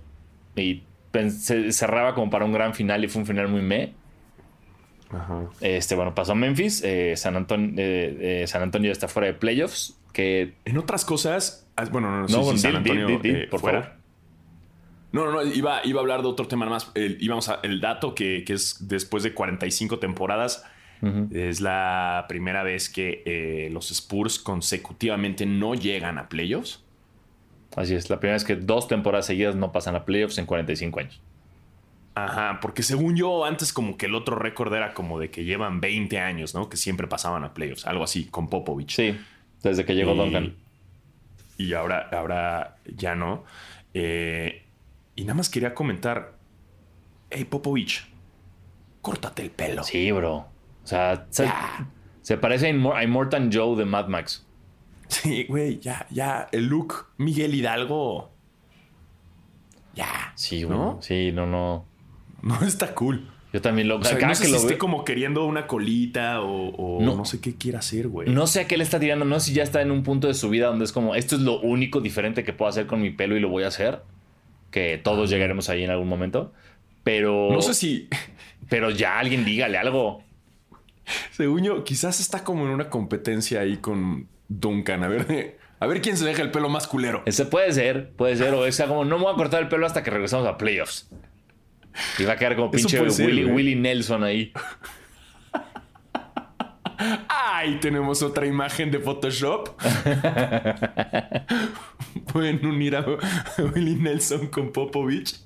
[0.56, 0.82] y
[1.30, 3.92] se cerraba como para un gran final y fue un final muy me.
[5.60, 9.28] Este, bueno, pasó a Memphis, eh, San, Antonio, eh, eh, San Antonio ya está fuera
[9.28, 9.96] de playoffs.
[10.12, 10.54] Que...
[10.64, 13.98] En otras cosas, ah, bueno, no, no, sé San Antonio por fuera.
[15.12, 16.90] No, no, no, iba, iba a hablar de otro tema más.
[16.94, 20.64] El, íbamos a, el dato que, que, es después de 45 temporadas,
[21.30, 26.82] Es la primera vez que eh, los Spurs consecutivamente no llegan a playoffs.
[27.76, 31.00] Así es, la primera vez que dos temporadas seguidas no pasan a playoffs en 45
[31.00, 31.20] años.
[32.14, 35.80] Ajá, porque según yo, antes como que el otro récord era como de que llevan
[35.80, 36.68] 20 años, ¿no?
[36.68, 38.94] Que siempre pasaban a playoffs, algo así, con Popovich.
[38.94, 39.16] Sí,
[39.62, 40.54] desde que llegó Duncan.
[41.56, 43.44] Y ahora, ahora ya no.
[43.92, 44.64] Eh,
[45.16, 46.34] y nada más quería comentar,
[47.30, 48.06] hey Popovich,
[49.00, 49.84] córtate el pelo.
[49.84, 50.36] Sí, bro.
[50.36, 54.46] O sea, se, parece a, Immortan Joe de Mad Max.
[55.08, 58.30] Sí, güey, ya, ya, el look Miguel Hidalgo.
[59.94, 60.32] Ya.
[60.34, 60.98] Sí, ¿no?
[61.00, 61.86] Sí, no, no.
[62.42, 63.30] No está cool.
[63.54, 66.98] Yo también lo, o sea, no sé que lo esté como queriendo una colita o,
[67.00, 68.28] no, sé qué quiere hacer, güey.
[68.28, 69.24] No sé a qué le está tirando.
[69.24, 71.36] No sé si ya está en un punto de su vida donde es como, esto
[71.36, 74.02] es lo único diferente que puedo hacer con mi pelo y lo voy a hacer.
[74.72, 76.52] Que todos llegaremos ahí en algún momento.
[77.04, 77.50] Pero.
[77.52, 78.08] No sé si.
[78.68, 80.24] Pero ya alguien dígale algo.
[81.30, 85.04] Según yo, quizás está como en una competencia ahí con Duncan.
[85.04, 87.22] A ver, a ver quién se deja el pelo más culero.
[87.24, 88.52] Ese puede ser, puede ser.
[88.52, 91.08] O sea como, no me voy a cortar el pelo hasta que regresamos a playoffs.
[92.26, 94.52] Va a quedar como pinche Willy, Nelson ahí.
[97.28, 99.80] Ay, tenemos otra imagen de Photoshop.
[102.32, 103.04] Pueden unir a
[103.58, 105.40] Willy Nelson con Popovich.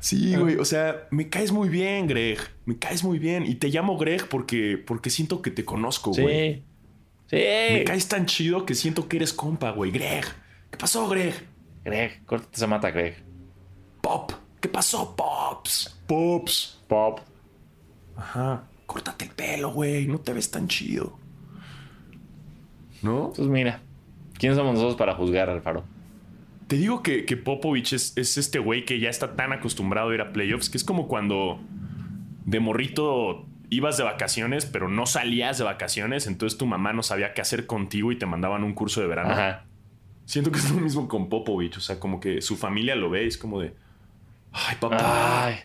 [0.00, 0.56] Sí, güey.
[0.56, 2.38] O sea, me caes muy bien, Greg.
[2.64, 3.44] Me caes muy bien.
[3.46, 6.64] Y te llamo Greg porque, porque siento que te conozco, güey.
[7.26, 7.36] Sí.
[7.36, 9.90] Me caes tan chido que siento que eres compa, güey.
[9.90, 10.24] Greg.
[10.70, 11.34] ¿Qué pasó, Greg?
[11.84, 13.22] Greg, córtate esa mata, Greg.
[14.00, 14.32] Pop.
[14.62, 16.00] ¿Qué pasó, Pops?
[16.06, 16.80] Pops.
[16.86, 17.18] Pop.
[18.16, 18.62] Ajá.
[18.86, 20.06] Córtate el pelo, güey.
[20.06, 21.18] No te ves tan chido.
[23.02, 23.32] ¿No?
[23.34, 23.80] Pues mira.
[24.38, 25.82] ¿Quiénes somos nosotros para juzgar, Alfaro?
[26.68, 30.20] Te digo que, que Popovich es, este güey que ya está tan acostumbrado a ir
[30.20, 31.58] a playoffs que es como cuando
[32.46, 37.34] de morrito ibas de vacaciones, pero no salías de vacaciones, entonces tu mamá no sabía
[37.34, 39.30] qué hacer contigo y te mandaban un curso de verano.
[39.30, 39.64] Ajá.
[40.24, 43.26] Siento que es lo mismo con Popovich, o sea, como que su familia lo ve,
[43.26, 43.74] es como de,
[44.52, 45.46] Ay, papá.
[45.46, 45.56] Ay.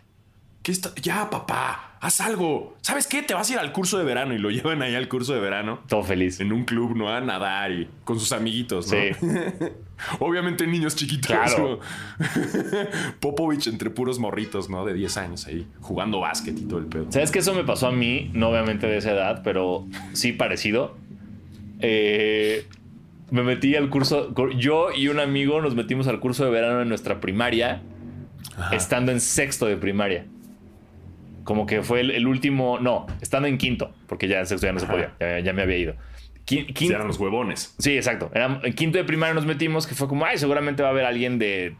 [0.67, 0.93] ¿Qué está?
[1.01, 2.75] Ya, papá, haz algo.
[2.81, 3.21] ¿Sabes qué?
[3.21, 5.39] Te vas a ir al curso de verano y lo llevan ahí al curso de
[5.39, 5.79] verano.
[5.87, 6.41] Todo feliz.
[6.41, 7.09] En un club, ¿no?
[7.09, 8.97] A nadar y con sus amiguitos, ¿no?
[8.97, 9.09] Sí.
[10.19, 11.27] Obviamente niños chiquitos.
[11.27, 11.79] Claro.
[13.21, 14.85] Popovich entre puros morritos, ¿no?
[14.85, 17.05] De 10 años ahí, jugando básquet y todo el pedo.
[17.11, 18.29] ¿Sabes que eso me pasó a mí?
[18.33, 20.97] No obviamente de esa edad, pero sí parecido.
[21.79, 22.67] Eh,
[23.31, 24.33] me metí al curso.
[24.57, 27.81] Yo y un amigo nos metimos al curso de verano en nuestra primaria
[28.71, 30.25] estando en sexto de primaria.
[31.43, 34.79] Como que fue el, último, no, estando en quinto, porque ya en sexto ya no
[34.79, 35.95] se podía, ya, me había ido.
[36.43, 37.75] Quinto, eran los huevones.
[37.77, 38.31] Sí, exacto.
[38.33, 41.39] en quinto de primaria nos metimos, que fue como, ay, seguramente va a haber alguien
[41.39, 41.75] de,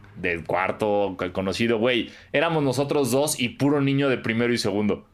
[0.46, 2.10] cuarto conocido, güey.
[2.32, 5.06] Éramos nosotros dos y puro niño de primero y segundo.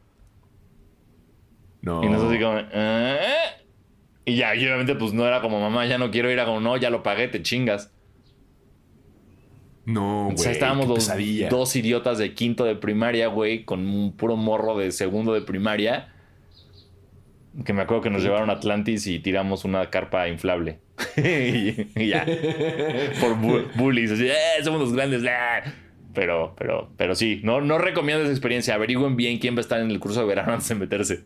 [1.81, 2.03] No.
[2.03, 3.17] Y nosotros como, ¿Eh?
[4.25, 6.59] Y ya, y obviamente, pues no era como, mamá, ya no quiero ir a como,
[6.59, 7.94] no, ya lo pagué, te chingas.
[9.85, 10.35] No, güey.
[10.35, 11.11] O sea, estábamos dos,
[11.49, 16.11] dos, idiotas de quinto de primaria, güey, con un puro morro de segundo de primaria.
[17.63, 20.79] Que me acuerdo que nos llevaron a Atlantis y tiramos una carpa inflable.
[21.17, 22.25] y, ya.
[23.21, 23.35] Por
[23.75, 24.11] bullies.
[24.11, 25.23] Así, eh, somos los grandes.
[26.13, 28.73] Pero, pero, pero sí, no, no recomiendo esa experiencia.
[28.73, 31.23] Averigüen bien quién va a estar en el curso de verano antes de meterse.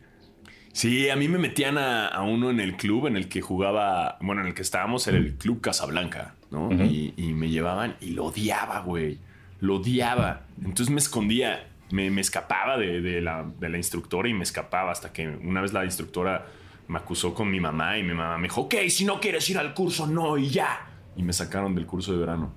[0.73, 4.41] Sí, a mí me metían a, uno en el club en el que jugaba, bueno,
[4.41, 6.71] en el que estábamos, era el Club Casablanca, ¿no?
[6.71, 9.17] y, me llevaban y lo odiaba, güey.
[9.59, 10.43] Lo odiaba.
[10.59, 15.73] Entonces me escondía, me, escapaba de, la, instructora y me escapaba hasta que una vez
[15.73, 16.45] la instructora
[16.87, 19.57] me acusó con mi mamá y mi mamá me dijo, ok, si no quieres ir
[19.57, 20.87] al curso, no, y ya.
[21.15, 22.53] Y me sacaron del curso de verano.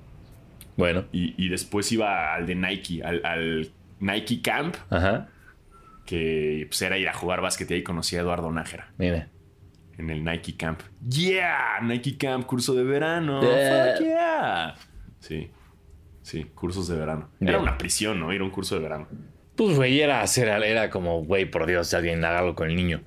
[0.76, 1.04] Bueno.
[1.12, 4.76] Y, después iba al de Nike, al, al Nike Camp.
[4.90, 5.28] Ajá
[6.04, 8.92] que pues, era ir a jugar básquet y ahí conocí a Eduardo Nájera.
[8.98, 10.80] En el Nike Camp.
[11.08, 13.40] Yeah, Nike Camp, curso de verano.
[13.40, 14.74] Fuck yeah.
[15.20, 15.50] Sí,
[16.22, 17.30] sí, cursos de verano.
[17.40, 18.32] Era una prisión, ¿no?
[18.32, 19.08] Ir a un curso de verano.
[19.54, 23.02] Pues, güey, era, era, era como, güey, por Dios, alguien haga algo con el niño.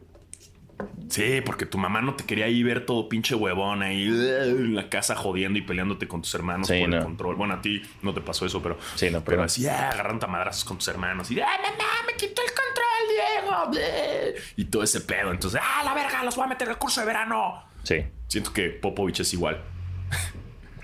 [1.09, 4.89] Sí, porque tu mamá no te quería ir ver todo pinche huevón ahí en la
[4.89, 7.35] casa jodiendo y peleándote con tus hermanos por el control.
[7.35, 8.77] Bueno, a ti no te pasó eso, pero.
[8.95, 9.43] Sí, no, pero.
[9.43, 11.39] así, ah, agarrando madrazos con tus hermanos y.
[11.39, 14.41] ¡Ah, mamá, me quitó el control, Diego!
[14.57, 15.31] Y todo ese pedo.
[15.31, 16.23] Entonces, ¡ah, la verga!
[16.23, 17.63] ¡Los voy a meter al curso de verano!
[17.83, 18.03] Sí.
[18.27, 19.61] Siento que Popovich es igual.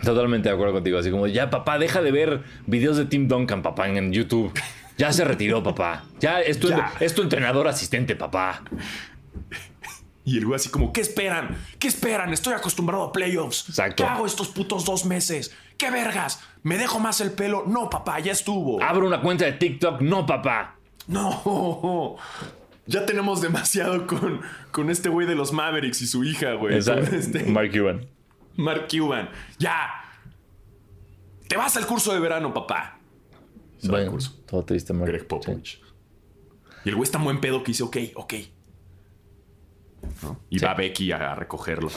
[0.03, 0.99] Totalmente de acuerdo contigo.
[0.99, 4.53] Así como, ya, papá, deja de ver videos de Tim Duncan, papá, en YouTube.
[4.97, 6.03] Ya se retiró, papá.
[6.19, 8.61] Ya es tu, es tu entrenador asistente, papá.
[10.23, 11.57] Y el güey así como, ¿qué esperan?
[11.79, 12.31] ¿Qué esperan?
[12.31, 13.69] Estoy acostumbrado a playoffs.
[13.69, 14.03] Exacto.
[14.03, 15.51] ¿Qué hago estos putos dos meses?
[15.77, 16.41] ¿Qué vergas?
[16.63, 17.63] ¿Me dejo más el pelo?
[17.67, 18.81] No, papá, ya estuvo.
[18.83, 20.01] Abro una cuenta de TikTok.
[20.01, 20.75] No, papá.
[21.07, 22.17] No.
[22.85, 26.77] ya tenemos demasiado con, con este güey de los Mavericks y su hija, güey.
[26.77, 28.05] Este Mark Cuban.
[28.57, 29.29] Mark Cuban.
[29.57, 29.89] Ya.
[31.47, 32.99] Te vas al curso de verano, papá.
[33.83, 35.07] bueno, todo triste, Mark.
[35.09, 35.81] Greg Popovich.
[36.85, 38.33] Y el güey está buen pedo que dice, ok, ok.
[40.49, 41.89] Y va Becky a, recogerlo.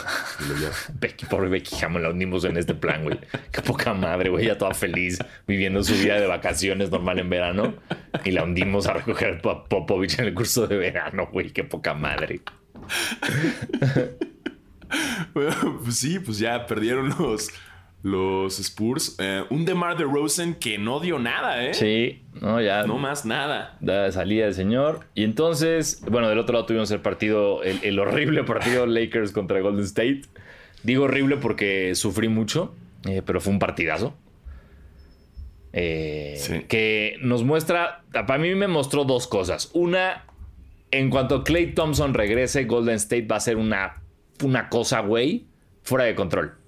[0.99, 3.19] Becky, por Becky Hammond la unimos en este plan, güey.
[3.51, 4.45] Qué poca madre, güey.
[4.47, 7.73] Ya toda feliz, viviendo su vida de vacaciones normal en verano.
[8.23, 11.51] Y la hundimos a recoger a Popovich en el curso de verano, güey.
[11.51, 12.41] Qué poca madre.
[15.33, 17.49] pues sí, pues ya perdieron los,
[18.05, 19.15] los Spurs.
[19.17, 21.73] Eh, un DeMar Rosen que no dio nada, ¿eh?
[21.73, 22.83] Sí, no, ya.
[22.83, 23.77] No más nada.
[23.81, 25.07] Da salida el señor.
[25.15, 29.85] Y entonces, bueno, del otro lado tuvimos el partido, el, horrible partido Lakers contra Golden
[29.85, 30.21] State.
[30.83, 32.75] Digo horrible porque sufrí mucho,
[33.09, 34.13] eh, pero fue un partidazo.
[35.73, 39.71] Eh, que nos muestra, para mí me mostró dos cosas.
[39.73, 40.25] Una,
[40.91, 44.03] en cuanto Clay Thompson regrese, Golden State va a ser una,
[44.43, 45.47] una cosa, güey,
[45.81, 46.64] fuera de control.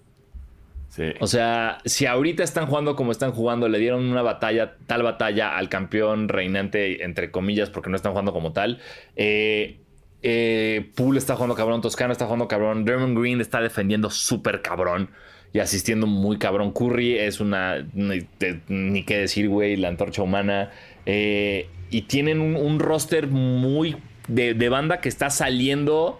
[1.20, 5.58] O sea, si ahorita están jugando como están jugando, le dieron una batalla, tal batalla
[5.58, 8.80] al campeón reinante, entre comillas, porque no están jugando como tal.
[9.16, 9.80] Eh,
[10.24, 15.10] eh, está jugando cabrón, Toscano está jugando cabrón, Dermond Green está defendiendo súper cabrón
[15.54, 16.72] y asistiendo muy cabrón.
[16.72, 20.72] Curry es una, ni, qué decir, güey, la antorcha humana.
[21.06, 26.20] Eh, y tienen un, roster muy de banda que está saliendo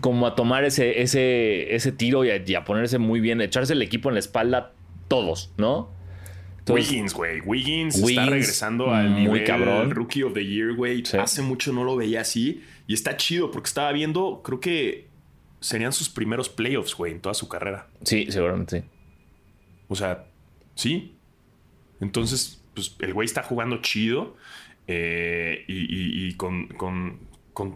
[0.00, 4.08] como a tomar ese, ese, ese tiro y a, ponerse muy bien, echarse el equipo
[4.08, 4.72] en la espalda
[5.08, 5.92] todos, ¿no?
[6.68, 7.40] Wiggins, güey.
[7.42, 9.90] Wiggins, está regresando al muy nivel cabrón.
[9.90, 11.02] Rookie of the Year, güey.
[11.18, 12.62] Hace mucho no lo veía así.
[12.86, 15.08] Y está chido porque estaba viendo, creo que
[15.60, 17.88] serían sus primeros playoffs, güey, en toda su carrera.
[18.02, 18.86] Sí, seguramente sí.
[19.88, 20.26] O sea,
[20.74, 21.16] sí.
[22.00, 24.36] Entonces, pues el güey está jugando chido.
[24.86, 27.20] Eh, y, con, con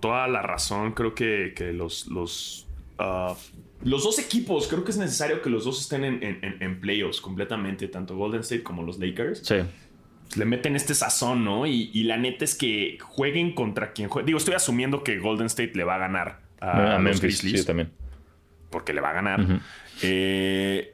[0.00, 2.66] toda la razón, creo que, los, los,
[2.98, 3.34] ah,
[3.82, 6.20] los dos equipos, creo que es necesario que los dos estén en,
[6.60, 9.40] en, playoffs completamente, tanto Golden State como los Lakers.
[9.40, 9.56] Sí.
[10.36, 11.66] Le meten este sazón, ¿no?
[11.66, 14.26] Y, la neta es que jueguen contra quien juegue.
[14.26, 17.60] Digo, estoy asumiendo que Golden State le va a ganar a, los Grizzlies.
[17.60, 17.90] Sí, también.
[18.70, 19.60] Porque le va a ganar.
[20.02, 20.92] Eh,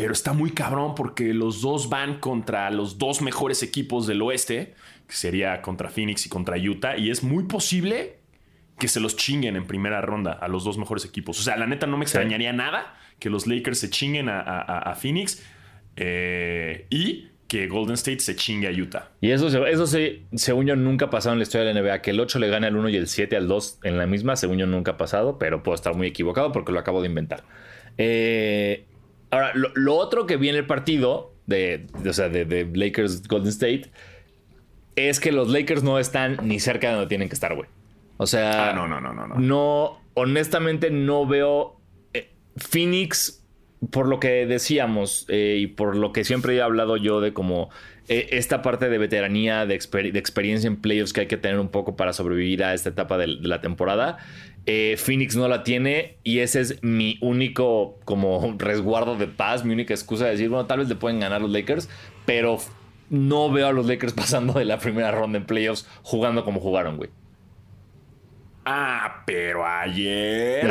[0.00, 4.72] pero está muy cabrón porque los dos van contra los dos mejores equipos del oeste
[5.08, 6.96] sería contra Phoenix y contra Utah.
[6.96, 8.16] Y es muy posible
[8.78, 11.38] que se los chinguen en primera ronda a los dos mejores equipos.
[11.38, 15.44] O sea, la neta no me extrañaría nada que los Lakers se chinguen a, Phoenix
[15.96, 19.10] eh, y que Golden State se chingue a Utah.
[19.20, 22.00] Y eso, eso se, según yo, nunca ha pasado en la historia de la NBA.
[22.00, 24.34] Que el 8 le gane al 1 y el 7 al 2 en la misma,
[24.36, 27.44] según yo, nunca ha pasado, pero puedo estar muy equivocado porque lo acabo de inventar.
[27.98, 28.86] Eh,
[29.30, 33.90] ahora, lo, otro que viene el partido de, o sea, de Lakers Golden State
[34.96, 37.68] es que los Lakers no están ni cerca de donde tienen que estar, güey.
[38.16, 40.02] O sea, ah, no, no, no, no, no.
[40.12, 41.80] honestamente no veo
[42.12, 43.42] eh, Phoenix
[43.90, 47.70] por lo que decíamos eh, y por lo que siempre he hablado yo de como
[48.08, 51.96] eh, esta parte de veteranía, de, experiencia en playoffs que hay que tener un poco
[51.96, 54.18] para sobrevivir a esta etapa de, la temporada.
[54.96, 59.94] Phoenix no la tiene y ese es mi único como resguardo de paz, mi única
[59.94, 61.88] excusa de decir, bueno, tal vez le pueden ganar los Lakers,
[62.26, 62.58] pero
[63.08, 66.96] no veo a los Lakers pasando de la primera ronda en playoffs jugando como jugaron,
[66.96, 67.10] güey.
[68.64, 70.70] Ah, pero ayer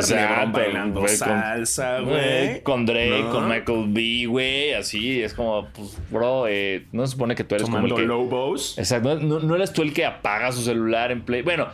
[0.52, 2.62] bailando salsa, güey.
[2.62, 4.72] Con, Drake, con Michael B, güey.
[4.74, 8.02] Así es como, pues, bro, eh, no se supone que tú eres como el que...
[8.02, 8.78] Lobos.
[8.78, 9.18] Exacto.
[9.18, 11.42] No, no, eres tú el que apaga su celular en play.
[11.42, 11.66] Bueno,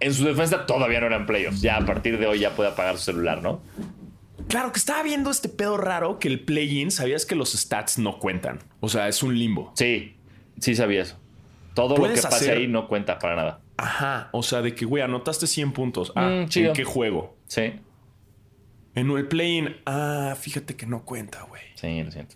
[0.00, 1.60] en su defensa todavía no eran playoffs.
[1.60, 3.60] Ya a partir de hoy ya puede apagar su celular, ¿no?
[4.48, 8.18] Claro, que estaba viendo este pedo raro que el play-in, sabías que los stats no
[8.18, 8.58] cuentan.
[8.80, 9.72] O sea, es un limbo.
[9.76, 10.16] Sí,
[10.58, 11.16] sí sabía eso.
[11.74, 13.60] Todo lo que pase ahí no cuenta para nada.
[13.76, 14.28] Ajá.
[14.32, 16.12] O sea, de que, güey, anotaste 100 puntos.
[16.16, 17.36] Ah, mm, ¿en qué juego?
[17.46, 17.74] Sí.
[18.94, 21.62] En el play-in, ah, fíjate que no cuenta, güey.
[21.76, 22.34] Sí, lo siento.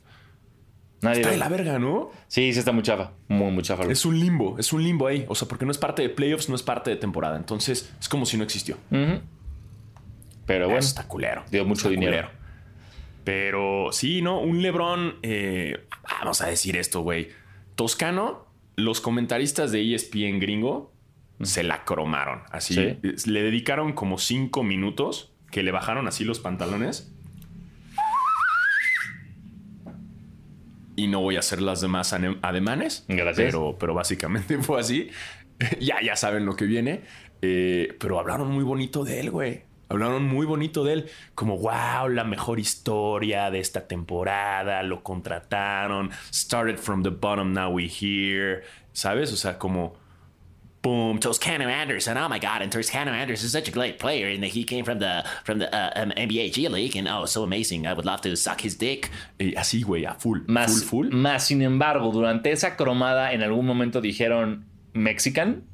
[1.05, 2.11] Nadie está de la verga, ¿no?
[2.29, 3.12] Sí, sí está muy chafa.
[3.29, 3.85] Muy, muy chafa.
[3.85, 5.25] Es un limbo, es un limbo ahí.
[5.29, 7.37] O sea, porque no es parte de playoffs, no es parte de temporada.
[7.37, 8.77] Entonces, es como si no existió.
[10.47, 10.79] Pero bueno.
[10.79, 11.45] Está culero.
[11.51, 12.31] Dio mucho dinero.
[13.25, 14.40] Pero sí, ¿no?
[14.40, 15.17] Un Lebron.
[15.23, 15.87] Eh,
[16.21, 17.29] vamos a decir esto, güey.
[17.75, 20.93] Toscano, los comentaristas de ESPN gringo
[21.43, 22.43] se la cromaron.
[22.51, 22.75] Así.
[22.75, 27.13] Le dedicaron como cinco minutos que le bajaron así los pantalones.
[30.97, 33.05] Y no voy a hacer las demás ademanes.
[33.09, 33.37] Gracias.
[33.37, 35.11] Pero, pero básicamente fue así.
[35.81, 37.03] ya, ya saben lo que viene.
[37.43, 39.63] Eh, pero hablaron muy bonito de él, güey.
[39.89, 46.11] Hablaron muy bonito de él, como wow, la mejor historia de esta temporada, lo contrataron,
[46.33, 49.31] started from the bottom, now we here, ¿sabes?
[49.33, 49.95] O sea, como
[50.85, 52.16] boom, Toscano Anderson.
[52.16, 55.01] Oh my God, and Toscano Anderson is such a great player, and he came from
[55.01, 57.87] the from the uh, um, NBA G League, and oh, so amazing.
[57.87, 59.11] I would love to suck his dick.
[59.40, 61.11] Y así, güey, a full, Más, full, full.
[61.11, 65.64] más sin embargo, durante esa cromada en algún momento dijeron Mexican.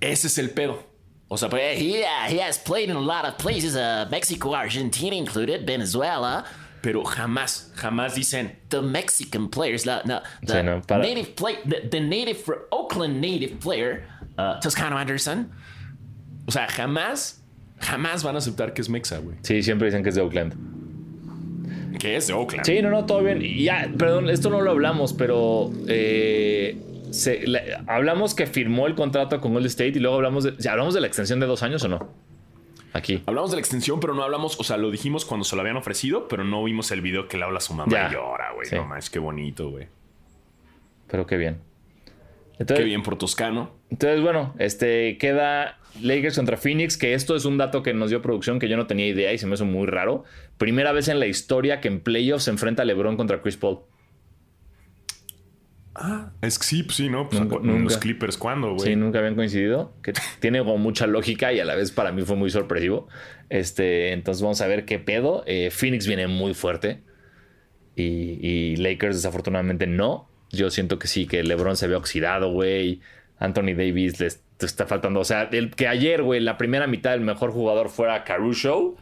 [0.00, 0.84] Ese es el pedo.
[1.30, 4.54] O sea, But he, uh, he has played in a lot of places, uh, Mexico,
[4.54, 6.44] Argentina included, Venezuela.
[6.84, 10.00] Pero jamás, jamás dicen The Mexican players, the
[10.46, 14.04] Sí, no, para- native play, the, the native Oakland native player,
[14.38, 15.50] uh, Toscano Anderson.
[16.46, 17.42] O sea, jamás,
[17.80, 19.36] jamás van a aceptar que es Mexa, güey.
[19.42, 20.54] Sí, siempre dicen que es de Oakland.
[21.98, 22.66] Que es de Oakland.
[22.66, 23.40] Sí, no, no, todo bien.
[23.40, 26.76] Ya, perdón, esto no lo hablamos, pero eh,
[27.12, 30.92] se- le- hablamos que firmó el contrato con Golden State y luego hablamos de, ¿hablamos
[30.92, 32.12] de la extensión de dos años o no?
[32.94, 33.22] Aquí.
[33.26, 35.76] Hablamos de la extensión, pero no hablamos, o sea, lo dijimos cuando se lo habían
[35.76, 38.08] ofrecido, pero no vimos el video que le habla a su mamá Ya.
[38.08, 38.66] y llora, güey.
[38.68, 38.76] Sí.
[38.76, 39.88] No más, qué bonito, güey.
[41.08, 41.58] Pero qué bien.
[42.66, 43.72] Qué bien por Toscano.
[43.90, 48.22] entonces, bueno, este queda Lakers contra Phoenix, que esto es un dato que nos dio
[48.22, 50.22] producción que yo no tenía idea y se me hizo muy raro.
[50.56, 53.80] Primera vez en la historia que en playoffs se enfrenta LeBron contra Chris Paul.
[56.42, 57.28] Es que sí, pues sí, ¿no?
[57.28, 57.96] Pues Nunca- los.
[57.98, 58.88] Clippers, ¿cuándo, güey?
[58.90, 59.92] Sí, nunca habían coincidido.
[60.02, 63.08] Que tiene como mucha lógica y a la vez para mí fue muy sorpresivo.
[63.48, 65.44] Este, entonces vamos a ver qué pedo.
[65.46, 67.02] Eh, Phoenix viene muy fuerte.
[67.96, 70.28] Y, y Lakers, desafortunadamente, no.
[70.50, 73.00] Yo siento que sí, que LeBron se ve oxidado, güey.
[73.38, 75.20] Anthony Davis les está faltando.
[75.20, 78.96] O sea, el que ayer, güey, la primera mitad el mejor jugador fuera Caruso,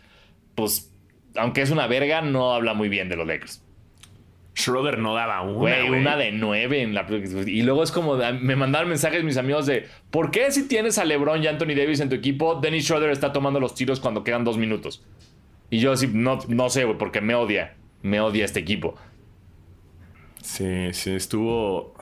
[0.54, 0.92] pues,
[1.36, 3.62] aunque es una verga, no habla muy bien de los Lakers.
[4.54, 7.06] Schroeder no daba una, Güey, una de nueve en la.
[7.46, 8.16] Y luego es como.
[8.16, 9.86] me mandaron mensajes mis amigos de.
[10.10, 13.32] ¿Por qué si tienes a LeBron y Anthony Davis en tu equipo, Dennis Schroeder está
[13.32, 15.02] tomando los tiros cuando quedan dos minutos?
[15.70, 17.74] Y yo así, no, no sé, güey, porque me odia.
[18.02, 18.94] Me odia este equipo.
[20.42, 21.94] Sí, sí, estuvo...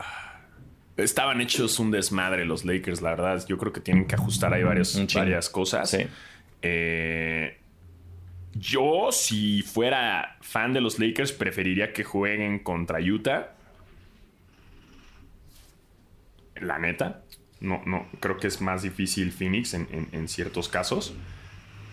[0.96, 3.44] Estaban hechos un desmadre los Lakers, la verdad.
[3.46, 5.88] Yo creo que tienen que ajustar ahí varios- varias cosas.
[5.90, 5.98] Sí.
[6.62, 7.58] Eh,
[8.54, 13.52] yo, si fuera fan de los Lakers, preferiría que jueguen contra Utah.
[16.60, 17.22] La neta.
[17.60, 21.14] No, no, creo que es más difícil Phoenix en, en- en ciertos casos.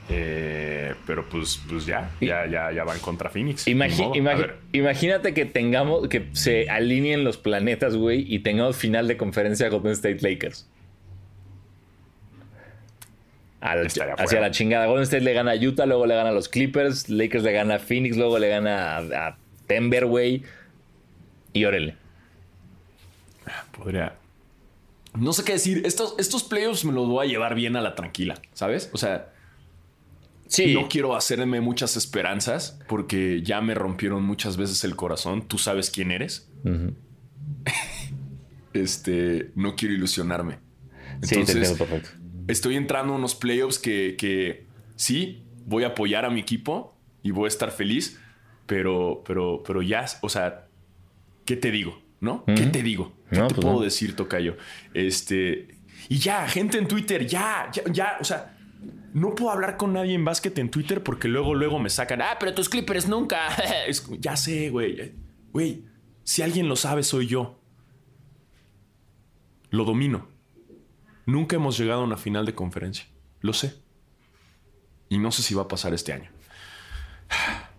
[0.10, 3.68] Eh, pero pues, pues ya, ya, ya, ya van contra Phoenix.
[3.68, 6.08] Imagi- imagi- imagínate que tengamos.
[6.08, 10.66] Que se alineen los planetas, güey, y tengamos final de conferencia Golden State Lakers.
[13.60, 14.86] Al- hacia la chingada.
[14.86, 17.76] Golden State le gana a Utah, luego le gana a los Clippers, Lakers le gana
[17.76, 20.44] a Phoenix, luego le gana a, a Denver, güey.
[21.54, 21.96] Y órale.
[23.72, 24.16] Podría.
[25.18, 25.82] No sé qué decir.
[25.86, 28.90] Estos, estos playoffs me los voy a llevar bien a la tranquila, ¿sabes?
[28.94, 29.34] O sea,
[30.48, 30.74] Sí.
[30.74, 35.48] no quiero hacerme muchas esperanzas porque ya me rompieron muchas veces el corazón.
[35.48, 36.48] Tú sabes quién eres.
[38.74, 40.60] este, no quiero ilusionarme.
[41.22, 42.10] Sí, te Entonces, entiendo perfecto.
[42.48, 47.32] Estoy entrando a unos playoffs que, que sí, voy a apoyar a mi equipo y
[47.32, 48.20] voy a estar feliz,
[48.66, 50.68] pero, pero, pero ya, o sea,
[51.46, 52.02] ¿qué te digo?
[52.20, 52.44] ¿No?
[52.46, 53.14] ¿Qué te digo?
[53.30, 53.84] ¿Qué No, te pues puedo no.
[53.84, 54.58] decir, Tocayo?
[54.94, 55.68] Este,
[56.10, 58.58] y ya, gente en Twitter, ya, ya, ya, o sea,
[59.14, 62.38] no puedo hablar con nadie en básquet en Twitter porque luego, luego me sacan, ah,
[62.40, 63.48] pero tus Clippers nunca.
[63.88, 65.14] Es ya sé, güey.
[65.52, 65.86] Güey,
[66.24, 67.60] si alguien lo sabe, soy yo.
[69.70, 70.28] Lo domino.
[71.28, 73.06] Nunca hemos llegado a una final de conferencia.
[73.42, 73.76] Lo sé.
[75.10, 76.32] Y no sé si va a pasar este año.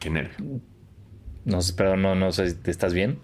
[0.00, 0.60] Qué nervio.
[1.44, 3.18] No sé, perdón, no, no sé, ¿estás bien?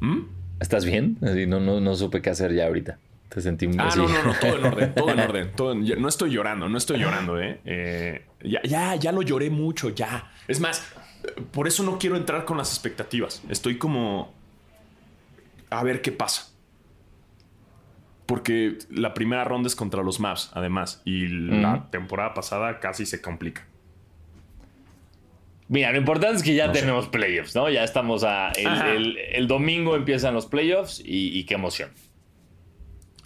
[0.00, 0.20] ¿Mm?
[0.60, 1.18] ¿Estás bien?
[1.22, 2.98] Así, no, no, no supe qué hacer ya ahorita.
[3.28, 3.98] Te sentí muy Ah, así.
[3.98, 5.52] no, no, no, todo en orden, todo en orden.
[5.54, 7.60] todo en- ya- no estoy llorando, no estoy llorando, ¿eh?
[7.64, 10.32] Eh, ya, ya, ya lo lloré mucho, ya.
[10.48, 10.82] Es más,
[11.24, 13.42] eh, por eso no quiero entrar con las expectativas.
[13.48, 14.34] Estoy como...
[15.70, 16.46] A ver qué pasa.
[18.26, 21.02] Porque la primera ronda es contra los Mavs, además.
[21.04, 23.66] Y la temporada pasada casi se complica.
[25.68, 26.80] Mira, lo importante es que ya No sé.
[26.80, 27.68] tenemos playoffs, ¿no?
[27.70, 28.50] Ya estamos a.
[28.52, 28.90] El, Ajá.
[28.92, 31.90] el- el domingo empiezan los playoffs y, y qué emoción.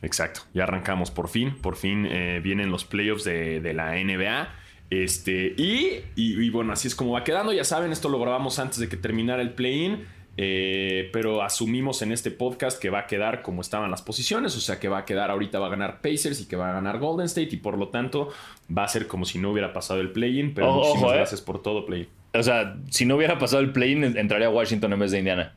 [0.02, 4.48] Exacto, ya arrancamos por fin, por fin eh, vienen los playoffs de, de la NBA.
[4.90, 7.52] Este, y, y- y bueno, así es como va quedando.
[7.54, 10.04] Ya saben, esto lo grabamos antes de que terminara el play-in.
[10.36, 14.60] Eh, pero asumimos en este podcast que va a quedar como estaban las posiciones, o
[14.60, 16.98] sea que va a quedar ahorita va a ganar Pacers y que va a ganar
[16.98, 18.30] Golden State y por lo tanto
[18.76, 21.16] va a ser como si no hubiera pasado el play-in, pero muchísimas ojo, eh.
[21.16, 22.08] gracias por todo play.
[22.32, 25.54] O sea, si no hubiera pasado el play-in, entraría Washington en vez de Indiana.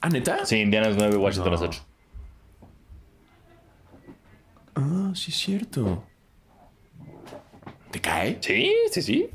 [0.00, 0.44] Ah, neta?
[0.44, 1.56] Sí, Indiana es 9, Washington No.
[1.56, 1.84] es 8.
[4.74, 6.04] Ah, sí es cierto.
[7.90, 8.38] ¿Te cae?
[8.40, 9.30] Sí, sí, sí.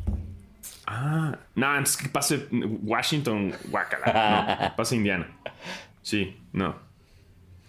[0.88, 4.58] Ah, no, antes que pase Washington, guacala.
[4.70, 5.28] No, pase Indiana.
[6.02, 6.76] Sí, no.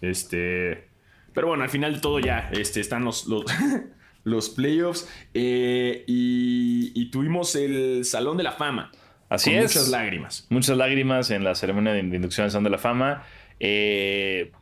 [0.00, 0.88] Este.
[1.32, 3.44] Pero bueno, al final de todo ya este, están los, los,
[4.24, 5.08] los playoffs.
[5.34, 8.90] eh, y, y tuvimos el Salón de la Fama.
[9.28, 9.74] Así con es.
[9.74, 10.46] Muchas lágrimas.
[10.50, 13.24] Muchas lágrimas en la ceremonia de inducción al Salón de la Fama.
[13.60, 14.52] Eh,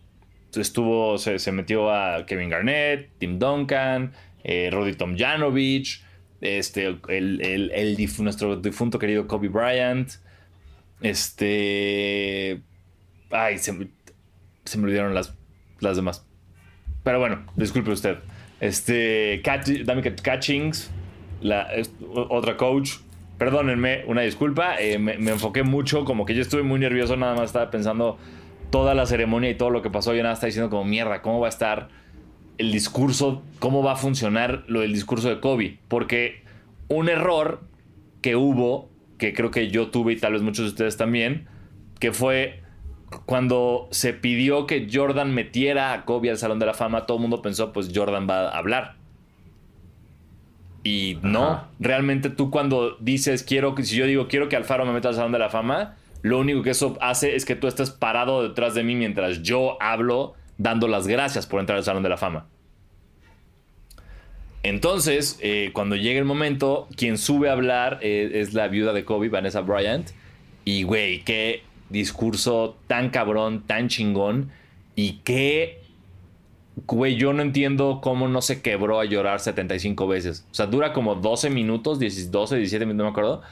[0.54, 6.02] estuvo, se, se metió a Kevin Garnett, Tim Duncan, eh, Roddy Tomjanovich,
[6.44, 10.10] este, el, el- nuestro difunto querido Kobe Bryant.
[11.00, 12.60] Este.
[13.30, 13.88] Ay, se,
[14.64, 15.34] se me olvidaron las,
[15.80, 16.26] las demás.
[17.02, 18.18] Pero bueno, disculpe usted.
[18.60, 19.42] Este.
[19.84, 20.90] Danica Catchings,
[21.40, 21.68] la,
[22.14, 22.92] otra coach.
[23.38, 24.80] Perdónenme, una disculpa.
[24.80, 28.16] eh, me, me enfoqué mucho, como que yo estuve muy nervioso, nada más estaba pensando
[28.70, 30.14] toda la ceremonia y todo lo que pasó.
[30.14, 31.88] Yo nada estaba diciendo como mierda, ¿cómo va a estar
[32.58, 33.42] el discurso?
[33.58, 35.78] ¿Cómo va a funcionar lo del discurso de Kobe?
[35.88, 36.42] Porque
[36.88, 37.60] un error
[38.22, 38.88] que hubo,
[39.18, 41.46] que creo que yo tuve y tal vez muchos de ustedes también,
[41.98, 42.60] que fue
[43.26, 47.22] cuando se pidió que Jordan metiera a Kobe al Salón de la Fama, todo el
[47.22, 48.96] mundo pensó, pues Jordan va a hablar.
[50.82, 51.68] Y no, Ajá.
[51.80, 55.14] realmente tú cuando dices, quiero que, si yo digo, quiero que Alfaro me meta al
[55.14, 58.74] Salón de la Fama, lo único que eso hace es que tú estés parado detrás
[58.74, 62.46] de mí mientras yo hablo, dando las gracias por entrar al Salón de la Fama.
[64.64, 69.04] Entonces, eh, cuando llega el momento, quien sube a hablar eh, es la viuda de
[69.04, 70.10] Kobe, Vanessa Bryant.
[70.64, 74.50] Y, güey, qué discurso tan cabrón, tan chingón.
[74.96, 75.82] Y qué,
[76.86, 80.46] güey, yo no entiendo cómo no se quebró a llorar 75 veces.
[80.50, 83.42] O sea, dura como 12 minutos, 10, 12, 17 minutos, no me acuerdo.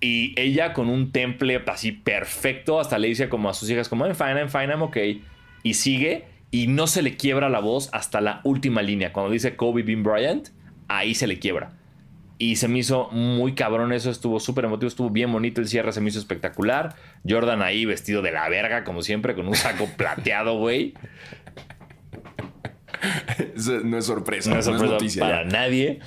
[0.00, 4.06] Y ella con un temple así perfecto, hasta le dice como a sus hijas, como,
[4.06, 5.24] I'm fine, I'm fine, I'm okay.
[5.64, 9.12] Y sigue, y no se le quiebra la voz hasta la última línea.
[9.12, 10.50] Cuando dice Kobe Bean Bryant,
[10.86, 11.72] ahí se le quiebra.
[12.38, 15.92] Y se me hizo muy cabrón eso, estuvo súper emotivo, estuvo bien bonito el cierre,
[15.92, 16.94] se me hizo espectacular.
[17.28, 20.94] Jordan ahí vestido de la verga, como siempre, con un saco plateado, güey.
[23.84, 24.50] No es sorpresa.
[24.50, 25.22] No No es es, sorpresa noticia.
[25.22, 25.48] para ya.
[25.50, 26.00] nadie.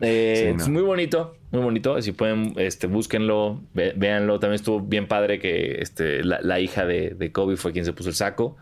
[0.00, 0.62] Eh, Sí, no.
[0.62, 2.00] es muy bonito, muy bonito.
[2.02, 4.38] Si pueden, este, búsquenlo, ve- véanlo.
[4.38, 7.92] También estuvo bien padre que este, la, la hija de, de Kobe fue quien se
[7.92, 8.56] puso el saco.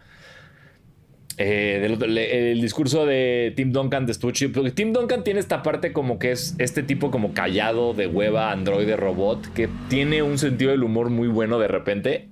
[1.37, 6.19] Eh, el discurso de Tim Duncan de chido, porque Tim Duncan tiene esta parte como
[6.21, 10.85] que es este tipo como callado de hueva, androide, robot, que tiene un sentido del
[10.85, 12.29] humor muy bueno de repente.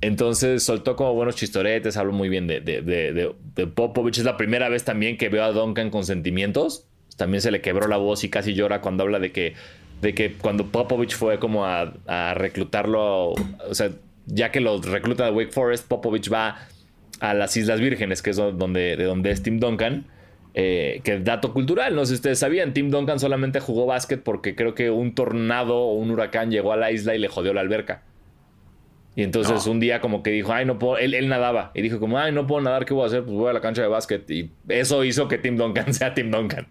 [0.00, 4.18] Entonces soltó como buenos chistoretes, habló muy bien de- de- de Popovich.
[4.18, 6.86] Es la primera vez también que veo a Duncan con sentimientos.
[7.16, 9.54] También se le quebró la voz y casi llora cuando habla de que,
[10.02, 13.90] de que cuando Popovich fue como a, a reclutarlo, o sea,
[14.26, 16.58] ya que lo recluta de Wake Forest, Popovich va
[17.20, 20.06] a las Islas Vírgenes, que es donde, de donde es Tim Duncan.
[20.56, 24.54] Eh, que dato cultural, no sé si ustedes sabían, Tim Duncan solamente jugó básquet porque
[24.54, 27.60] creo que un tornado o un huracán llegó a la isla y le jodió la
[27.60, 28.02] alberca.
[29.16, 29.72] Y entonces No.
[29.72, 31.72] un día como que dijo, ay, no puedo, él, él nadaba.
[31.74, 33.22] Y dijo como, ay, no puedo nadar, ¿qué voy a hacer?
[33.24, 34.30] Pues voy a la cancha de básquet.
[34.30, 36.68] Y eso hizo que Tim Duncan sea Tim Duncan.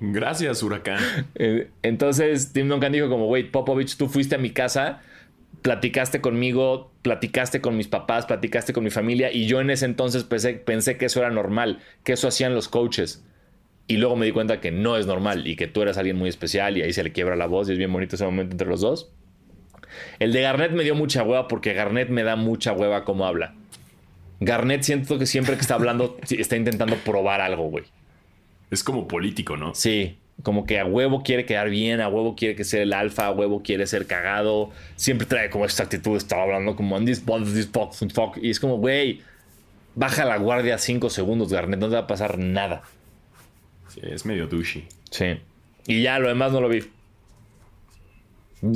[0.00, 0.98] Gracias, Huracán.
[1.34, 5.00] Eh, Entonces Tim Duncan dijo como, wait, Popovich, tú fuiste a mi casa,
[5.62, 10.24] platicaste conmigo, platicaste con mis papás, platicaste con mi familia y yo en ese entonces
[10.24, 13.24] pensé, pensé que eso era normal, que eso hacían los coaches.
[13.86, 16.28] Y luego me di cuenta que no es normal y que tú eras alguien muy
[16.28, 18.68] especial y ahí se le quiebra la voz y es bien bonito ese momento entre
[18.68, 19.10] los dos.
[20.18, 23.54] El de Garnett me dio mucha hueva porque Garnett me da mucha hueva cómo habla.
[24.40, 27.84] Garnett siento que siempre que está hablando está intentando probar algo, güey.
[28.70, 29.74] Es como político, ¿no?
[29.74, 33.26] Sí, como que a huevo quiere quedar bien, a huevo quiere que sea el alfa,
[33.26, 34.70] a huevo quiere ser cagado.
[34.96, 38.36] Siempre trae como esta actitud, estaba hablando como on this ball, this fuck, fuck, fuck",
[38.42, 39.22] Y es como, güey,
[39.94, 42.82] baja la guardia cinco segundos, Garnet, no te va a pasar nada.
[43.88, 44.84] Sí, es medio douchey.
[45.10, 45.38] Sí.
[45.86, 46.80] Y ya, lo demás no lo vi.
[46.80, 46.88] Sí,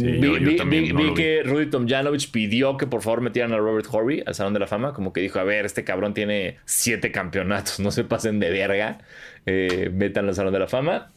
[0.04, 1.22] vi yo- yo vi- también vi- no vi lo vi.
[1.22, 4.66] que Rudy Tomjanovich pidió que por favor metieran a Robert Horry al Salón de la
[4.66, 4.92] Fama.
[4.92, 8.98] Como que dijo, a ver, este cabrón tiene siete campeonatos, no se pasen de verga.
[9.46, 11.10] Eh, metan al Salón de la Fama.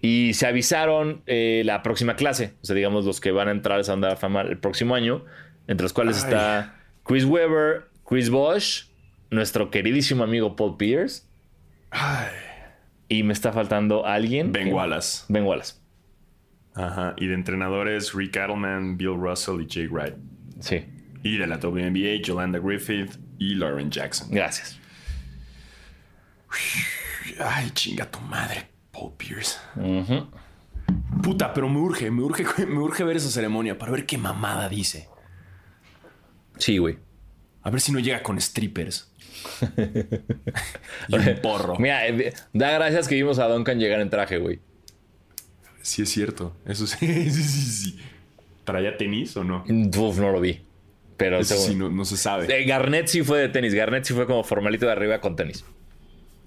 [0.00, 2.54] Y se avisaron eh, la próxima clase.
[2.62, 4.94] O sea, digamos, los que van a entrar al Salón de la Fama el próximo
[4.94, 5.24] año.
[5.66, 6.22] Entre los cuales Ay.
[6.24, 8.84] está Chris Webber, Chris Bosch,
[9.30, 11.24] nuestro queridísimo amigo Paul Pierce.
[11.90, 12.28] Ay,
[13.08, 14.52] Y me está faltando alguien.
[14.52, 15.24] ben que- Wallace.
[15.28, 15.74] Ben Wallace.
[16.74, 17.14] Ajá.
[17.16, 20.14] Y de entrenadores, Rick Adelman, Bill Russell y Jake Wright.
[20.60, 20.84] Sí.
[21.24, 24.28] Y de la WNBA, Yolanda Griffith y Lauren Jackson.
[24.30, 24.78] Gracias.
[27.40, 28.68] Ay, chinga tu madre,
[28.98, 29.58] Paul Pierce.
[31.22, 34.68] Puta, pero me urge, me urge, me urge ver esa ceremonia para ver qué mamada
[34.68, 35.08] dice.
[36.58, 36.98] Sí, güey.
[37.62, 39.12] A ver si no llega con strippers.
[41.08, 41.76] y un porro.
[41.78, 44.60] Mira, eh, da gracias que vimos a Duncan llegar en traje, güey.
[45.82, 46.56] Sí, es cierto.
[46.66, 46.96] Eso sí,
[47.30, 47.98] sí, sí, sí.
[48.64, 49.64] ¿Traía tenis o no?
[49.68, 50.60] Uf, no lo vi.
[51.16, 52.46] Pero Eso según- sí, no, no se sabe.
[52.54, 53.74] Eh, Garnett sí fue de tenis.
[53.74, 55.64] Garnett sí fue como formalito de arriba con tenis.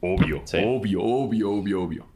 [0.01, 0.57] Obvio, Sí.
[0.65, 2.10] obvio, obvio, obvio, obvio.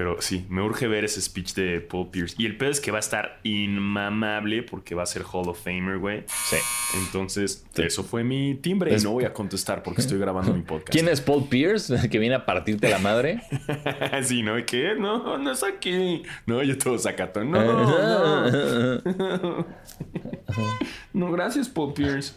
[0.00, 2.34] Pero sí, me urge ver ese speech de Paul Pierce.
[2.38, 5.62] Y el pedo es que va a estar inmamable porque va a ser Hall of
[5.62, 6.24] Famer, güey.
[6.26, 6.56] Sí.
[7.04, 7.82] Entonces, Sí.
[7.82, 10.88] eso fue mi timbre Es- y no voy a contestar porque estoy grabando mi podcast.
[10.90, 12.08] ¿Quién es Paul Pierce?
[12.08, 13.42] Que viene a partirte la madre.
[14.22, 14.54] sí, ¿no?
[14.64, 14.94] ¿Qué?
[14.98, 16.22] No, no es aquí.
[16.46, 17.50] No, yo todo sacatón.
[17.50, 19.66] No, no.
[21.12, 22.32] No, gracias, Paul Pierce.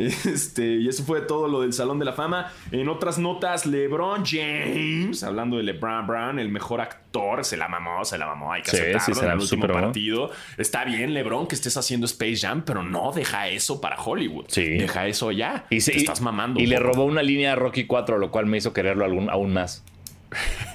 [0.30, 2.50] Este, y eso fue todo lo del Salón de la Fama.
[2.72, 8.04] En otras notas, LeBron James, hablando de LeBron Brown, el mejor actor, se la mamó,
[8.04, 10.30] se la mamó, hay que Sí, aceptarlo sí, en el último partido.
[10.56, 14.46] Está bien, LeBron, que estés haciendo Space Jam, pero no deja eso para Hollywood.
[14.48, 14.64] Sí.
[14.78, 15.66] Deja eso ya.
[15.70, 16.58] Y, se- Te estás mamando.
[16.60, 19.52] Y le robó una línea a Rocky 4, lo cual me hizo quererlo algún- aún
[19.52, 19.84] más.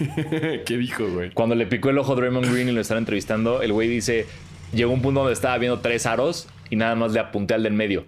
[0.65, 1.32] ¿Qué dijo, güey?
[1.32, 4.26] Cuando le picó el ojo a Draymond Green y lo están entrevistando, el güey dice:
[4.73, 7.73] Llegó un punto donde estaba viendo tres aros y nada más le apunté al del
[7.73, 8.05] medio.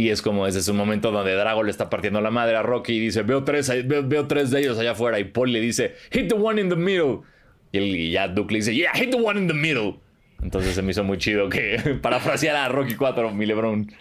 [0.00, 2.62] Y es como ese es un momento donde Drago le está partiendo la madre a
[2.62, 5.18] Rocky y dice: Veo tres, veo, veo tres de ellos allá afuera.
[5.20, 7.18] Y Paul le dice: Hit the one in the middle.
[7.70, 9.96] Y, y ya Duke le dice: Yeah, hit the one in the middle.
[10.42, 13.92] Entonces se me hizo muy chido que parafraseara a Rocky 4, mi Lebron.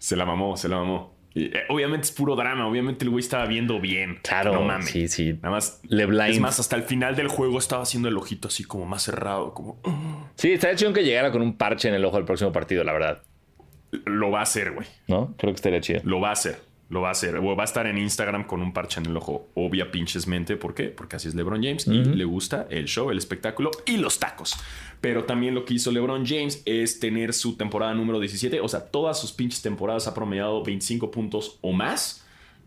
[0.00, 1.14] Se la mamó, se la mamó.
[1.34, 2.66] Y, eh, obviamente es puro drama.
[2.66, 4.18] Obviamente el güey estaba viendo bien.
[4.24, 4.86] Claro, No mames.
[4.90, 5.34] sí, sí.
[5.34, 5.80] Nada más.
[5.88, 9.54] Es más, hasta el final del juego estaba haciendo el ojito así como más cerrado.
[9.54, 9.80] Como.
[10.34, 12.92] Sí, estaría chido que llegara con un parche en el ojo del próximo partido, la
[12.92, 13.22] verdad.
[14.04, 14.86] Lo va a hacer, güey.
[15.08, 15.34] ¿No?
[15.36, 16.00] Creo que estaría chido.
[16.04, 16.60] Lo va a hacer.
[16.90, 17.36] Lo va a hacer.
[17.36, 19.48] O va a estar en Instagram con un parche en el ojo.
[19.54, 20.56] Obvia pinches mente.
[20.56, 20.84] ¿Por qué?
[20.84, 21.86] Porque así es LeBron James.
[21.86, 24.56] Y le gusta el show, el espectáculo y los tacos.
[25.00, 28.60] Pero también lo que hizo LeBron James es tener su temporada número 17.
[28.60, 32.19] O sea, todas sus pinches temporadas ha promediado 25 puntos o más.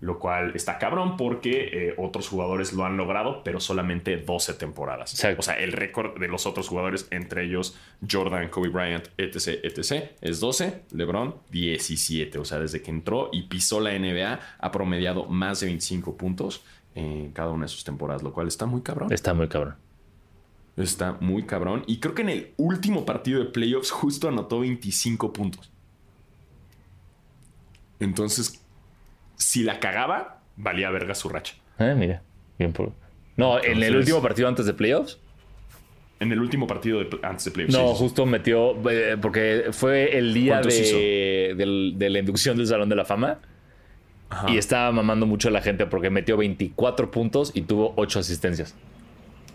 [0.04, 5.14] Lo cual está cabrón porque eh, otros jugadores lo han logrado, pero solamente 12 temporadas.
[5.14, 5.40] Exacto.
[5.40, 7.80] O sea, el récord de los otros jugadores, entre ellos
[8.12, 10.82] Jordan, Kobe Bryant, etc., etc., es 12.
[10.92, 12.38] LeBron, 17.
[12.38, 16.66] O sea, desde que entró y pisó la NBA, ha promediado más de 25 puntos
[16.96, 19.10] en cada una de sus temporadas, lo cual está muy cabrón.
[19.14, 19.76] Está muy cabrón.
[20.76, 21.86] Está muy cabrón.
[21.88, 25.72] Y creo que en el último partido de playoffs justo anotó 25 puntos.
[28.02, 28.63] Entonces,
[29.44, 31.56] si la cagaba, valía verga su racha.
[31.80, 32.22] Eh, mira.
[32.58, 32.92] Bien por...
[33.36, 35.20] No, en el último partido antes de playoffs.
[36.20, 37.76] En el último partido de, antes de playoffs.
[37.76, 38.76] No, sí, justo metió.
[38.90, 43.06] eh, porque fue el día ¿Cuántos de, del- de la inducción del Salón de la
[43.06, 43.40] Fama.
[44.30, 44.50] Ajá.
[44.52, 48.76] Y estaba mamando mucho a la gente porque metió 24 puntos y tuvo 8 asistencias.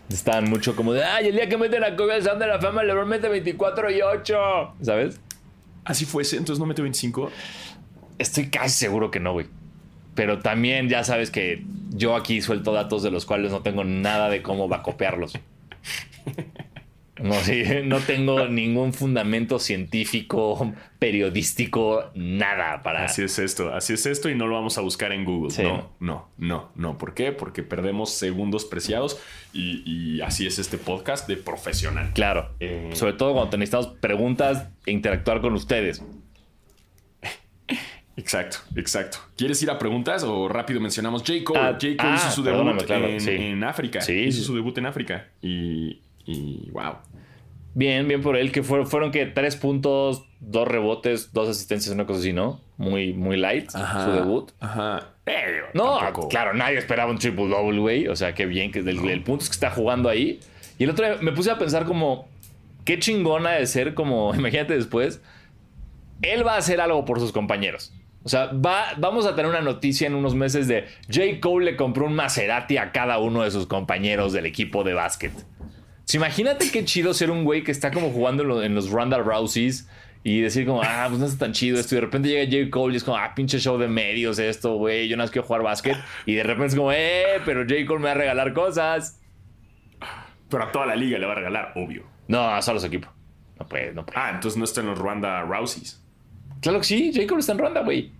[0.09, 2.59] Estaban mucho como de, ay, el día que meten a Kobe al Salón de la
[2.59, 4.37] Fama, LeBron mete 24 y 8.
[4.81, 5.19] ¿Sabes?
[5.85, 7.31] Así fuese, entonces no metió 25.
[8.17, 9.47] Estoy casi seguro que no, güey.
[10.15, 14.29] Pero también ya sabes que yo aquí suelto datos de los cuales no tengo nada
[14.29, 15.33] de cómo va a copiarlos.
[17.21, 23.05] No, sí, no tengo ningún fundamento científico, periodístico, nada para.
[23.05, 25.51] Así es esto, así es esto y no lo vamos a buscar en Google.
[25.51, 25.63] Sí.
[25.63, 26.97] No, no, no, no.
[26.97, 27.31] ¿Por qué?
[27.31, 29.19] Porque perdemos segundos preciados
[29.53, 32.11] y, y así es este podcast de profesional.
[32.13, 32.51] Claro.
[32.59, 32.89] Eh.
[32.93, 36.01] Sobre todo cuando necesitamos preguntas e interactuar con ustedes.
[38.19, 39.17] Exacto, exacto.
[39.37, 41.43] ¿Quieres ir a preguntas o rápido mencionamos J.
[41.45, 41.59] Cole?
[41.59, 41.95] Ah, J.
[41.97, 43.31] Cole ah, hizo su debut claro, en, sí.
[43.31, 44.01] en África.
[44.01, 44.43] Sí, hizo sí.
[44.45, 46.95] su debut en África y, y wow.
[47.75, 52.05] Bien, bien por él, que fue- fueron que tres puntos, dos rebotes, dos asistencias, una
[52.05, 52.59] cosa así, ¿no?
[52.77, 54.51] Muy, muy light su debut.
[54.59, 55.09] Ajá.
[55.25, 56.27] Eh, No, tampoco.
[56.29, 58.07] claro, nadie esperaba un triple double, güey.
[58.07, 60.39] O sea, qué bien que el, el punto es que está jugando ahí.
[60.77, 62.27] Y el otro día me puse a pensar como,
[62.85, 65.21] qué chingona de ser como, imagínate después,
[66.21, 67.93] él va a hacer algo por sus compañeros.
[68.23, 71.39] O sea, va, vamos a tener una noticia en unos meses de J.
[71.41, 75.31] Cole le compró un Maserati a cada uno de sus compañeros del equipo de básquet.
[76.13, 79.19] Imagínate qué chido ser un güey que está como jugando en, lo- en los Ronda
[79.19, 79.87] Rouseys
[80.23, 81.95] y decir como, ah, pues no está tan chido esto.
[81.95, 82.69] Y de repente llega J.
[82.71, 85.07] Cole y es como, ah, pinche show de medios esto, güey.
[85.07, 85.95] Yo no más quiero jugar básquet.
[86.25, 87.85] Y de repente es como, eh, pero J.
[87.87, 89.21] Cole me va a regalar cosas.
[90.49, 92.03] Pero a toda la liga le va a regalar, obvio.
[92.27, 93.07] No, solo su equipo.
[93.59, 94.19] No puede, no puede.
[94.19, 96.03] Ah, entonces no está en los Rwanda Rouseys.
[96.61, 97.27] Claro que sí, J.
[97.27, 98.11] Cole está en ronda, güey.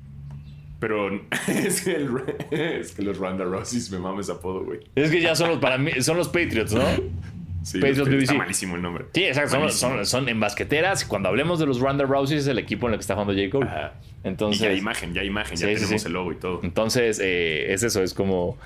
[0.80, 1.10] Pero
[1.48, 2.10] es que, el-
[2.52, 4.80] es que los Rwanda Rouseys me mames apodo, güey.
[4.96, 6.84] Es que ya son los, para mí, son los Patriots, ¿no?
[7.62, 8.38] Sí, Patriots está BBC.
[8.38, 9.06] malísimo el nombre.
[9.14, 9.52] Sí, exacto.
[9.52, 9.92] Son, Malísimo.
[9.92, 11.04] son, son en basqueteras.
[11.04, 13.50] Cuando hablemos de los Ronda Rouseys es el equipo en el que está jugando J.
[13.52, 13.68] Cole.
[13.68, 13.94] Ajá.
[14.24, 16.08] Entonces, y ya hay imagen, ya hay imagen, ya sí, tenemos sí.
[16.08, 16.62] el logo y todo.
[16.64, 18.58] entonces eh, es eso, es como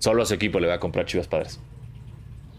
[0.00, 1.58] solo a su equipo le va a comprar Chivas Padres.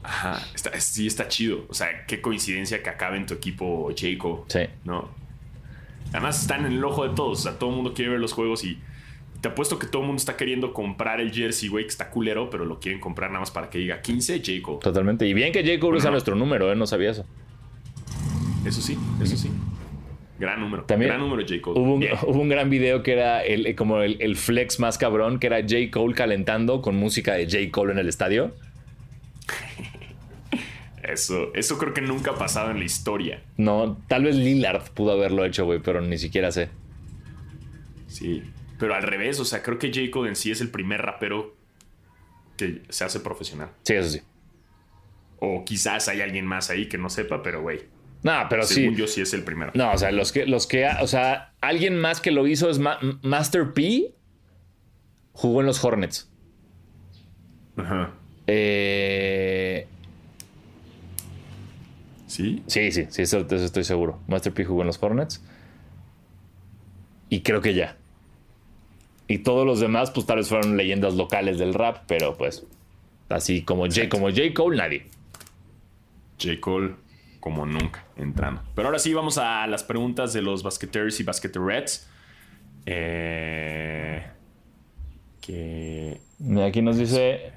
[0.02, 1.66] Ajá, está- sí está chido.
[1.70, 4.46] O sea, qué coincidencia que acabe en tu equipo Jacob.
[4.48, 4.62] Sí.
[4.84, 5.10] ¿No?
[6.14, 7.40] Además están en el ojo de todos.
[7.40, 8.80] O sea, todo el mundo quiere ver los juegos y
[9.42, 12.50] te apuesto que todo el mundo está queriendo comprar el jersey, güey, que está culero,
[12.50, 14.80] pero lo quieren comprar nada más para que diga 15 Jacob.
[14.80, 15.28] Totalmente.
[15.28, 15.80] Y bien que J.
[15.80, 16.12] Cole usa Bueno.
[16.12, 16.76] nuestro número, ¿eh?
[16.78, 17.26] No sabía eso.
[18.66, 19.50] Eso sí, eso sí.
[20.40, 20.84] Gran número.
[20.86, 21.62] También gran número J.
[21.62, 21.80] Cole.
[21.80, 22.14] Hubo un, Bien.
[22.26, 25.62] hubo un gran video que era el, como el, el flex más cabrón, que era
[25.62, 25.76] J.
[25.92, 27.72] Cole calentando con música de J.
[27.72, 28.54] Cole en el estadio.
[31.04, 33.44] Eso, eso creo que nunca ha pasado en la historia.
[33.58, 36.70] No, tal vez Lillard pudo haberlo hecho, güey, pero ni siquiera sé.
[38.08, 38.44] Sí.
[38.80, 40.10] Pero al revés, o sea, creo que J.
[40.12, 41.56] Cole en sí es el primer rapero
[42.58, 43.70] que se hace profesional.
[43.84, 44.22] Sí, eso sí.
[45.40, 47.82] O quizás hay alguien más ahí que no sepa, pero güey.
[48.24, 49.02] No, pero Según sí.
[49.02, 49.72] yo sí es el primero.
[49.76, 52.80] No, o sea, los que, los que, o sea, alguien más que lo hizo es
[52.80, 54.14] Ma- Master P.
[55.34, 56.32] Jugó en los Hornets.
[57.76, 58.12] Ajá.
[58.48, 59.88] Eh,
[62.34, 62.64] ¿Sí?
[62.66, 64.20] sí, sí, sí, eso, eso estoy seguro.
[64.28, 65.44] Master P jugó en los Hornets.
[67.30, 67.96] Y creo que ya.
[69.28, 72.66] Y todos los demás, pues tal vez fueron leyendas locales del rap, pero pues
[73.30, 74.54] así como J, como J.
[74.54, 75.06] Cole, nadie.
[76.42, 76.60] J.
[76.60, 76.96] Cole
[77.40, 78.64] como nunca entrando.
[78.74, 82.10] Pero ahora sí vamos a las preguntas de los basqueteers y basqueterets.
[82.86, 84.24] Eh,
[85.40, 86.20] que
[86.66, 87.54] Aquí nos dice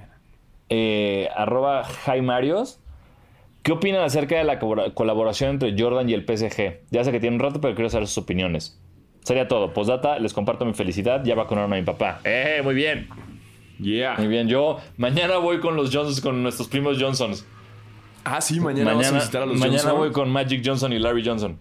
[0.69, 2.79] eh, arroba Jaimarios.
[3.67, 6.83] ¿Qué opinan acerca de la colabora- colaboración entre Jordan y el PSG?
[6.93, 8.81] Ya sé que tiene un rato, pero quiero saber sus opiniones.
[9.25, 9.73] Sería todo.
[9.75, 11.25] Postdata, les comparto mi felicidad.
[11.25, 12.21] Ya vacunaron a mi papá.
[12.23, 12.61] ¡Eh!
[12.63, 13.09] Muy bien.
[13.81, 14.15] Yeah.
[14.19, 14.47] Muy bien.
[14.47, 17.45] Yo mañana voy con los Johnsons, con nuestros primos Johnsons.
[18.25, 19.99] Ah, sí, mañana, vas a Mañana, visitar a los mañana Johnson.
[19.99, 21.59] voy con Magic Johnson y Larry Johnson.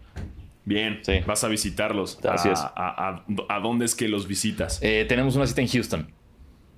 [0.63, 1.21] Bien, Sí.
[1.25, 2.19] vas a visitarlos.
[2.23, 2.59] Así a, es.
[2.59, 4.79] A, a- a dónde es que los visitas?
[4.83, 6.11] Eh, tenemos una cita en Houston.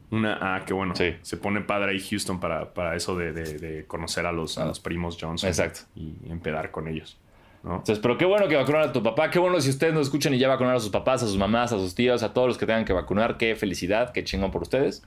[0.09, 0.95] Una, ah, qué bueno.
[0.95, 1.15] Sí.
[1.21, 4.65] Se pone padre ahí Houston para, para eso de, de- de conocer a los, a
[4.65, 5.47] los primos Johnson.
[5.49, 5.81] Exacto.
[5.95, 7.17] Y empedar con ellos.
[7.63, 7.71] ¿no?
[7.77, 9.29] Entonces, pero qué bueno que vacunaron a tu papá.
[9.29, 11.73] Qué bueno si ustedes nos escuchan y ya vacunaron a sus papás, a sus mamás,
[11.73, 13.37] a sus tíos, a todos los que tengan que vacunar.
[13.37, 15.03] Qué felicidad, qué chingón por ustedes.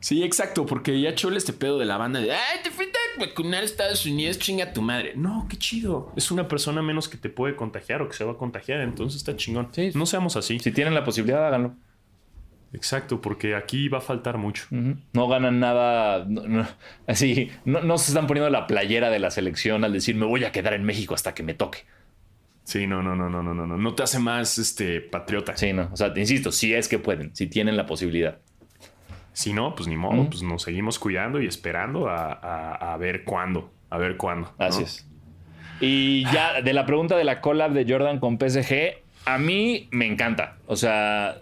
[0.00, 3.20] Sí, exacto, porque ya chole este pedo de la banda de ay, te fuiste a
[3.24, 5.14] vacunar a Estados Unidos, chinga tu madre.
[5.16, 6.12] No, qué chido.
[6.14, 9.16] Es una persona menos que te puede contagiar o que se va a contagiar, entonces
[9.16, 9.68] está chingón.
[9.72, 9.92] Sí.
[9.94, 10.58] No seamos así.
[10.58, 11.72] Si tienen la posibilidad, háganlo.
[12.74, 14.66] Exacto, porque aquí va a faltar mucho.
[15.12, 16.24] No ganan nada.
[16.28, 16.66] no- no-
[17.06, 20.44] así, no, no se están poniendo la playera de la selección al decir me voy
[20.44, 21.78] a quedar en México hasta que me toque.
[22.64, 23.94] Sí, no, no, no, no, no, no, no.
[23.94, 25.56] Te hace más este patriota.
[25.56, 25.88] Sí, no.
[25.92, 28.38] O sea, te insisto, si es que pueden, si tienen la posibilidad.
[29.32, 33.24] Si no, pues ni modo, pues nos seguimos cuidando y esperando a, a- a ver
[33.24, 33.70] cuándo.
[33.90, 34.52] A ver cuándo.
[34.58, 35.06] Así es.
[35.80, 38.94] Y ya de la pregunta de la collab de Jordan con PSG,
[39.26, 40.56] a mí me encanta.
[40.66, 41.36] O sea,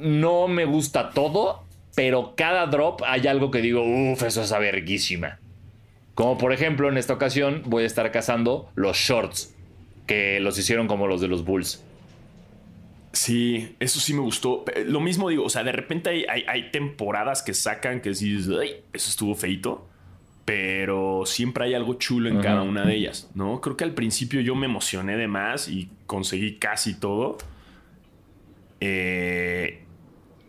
[0.00, 1.64] no me gusta todo,
[1.94, 5.38] pero cada drop hay algo que digo, uff, eso es verguísima.
[6.14, 9.54] Como por ejemplo, en esta ocasión voy a estar cazando los shorts,
[10.06, 11.82] que los hicieron como los de los Bulls.
[13.12, 14.64] Sí, eso sí me gustó.
[14.86, 18.76] Lo mismo digo, o sea, de repente hay, hay- hay temporadas que sacan que ay,
[18.92, 19.86] eso estuvo feito.
[20.44, 23.60] Pero siempre hay algo chulo en cada una de ellas, ¿no?
[23.60, 27.38] Creo que al principio yo me emocioné de más y conseguí casi todo.
[28.84, 29.84] Eh,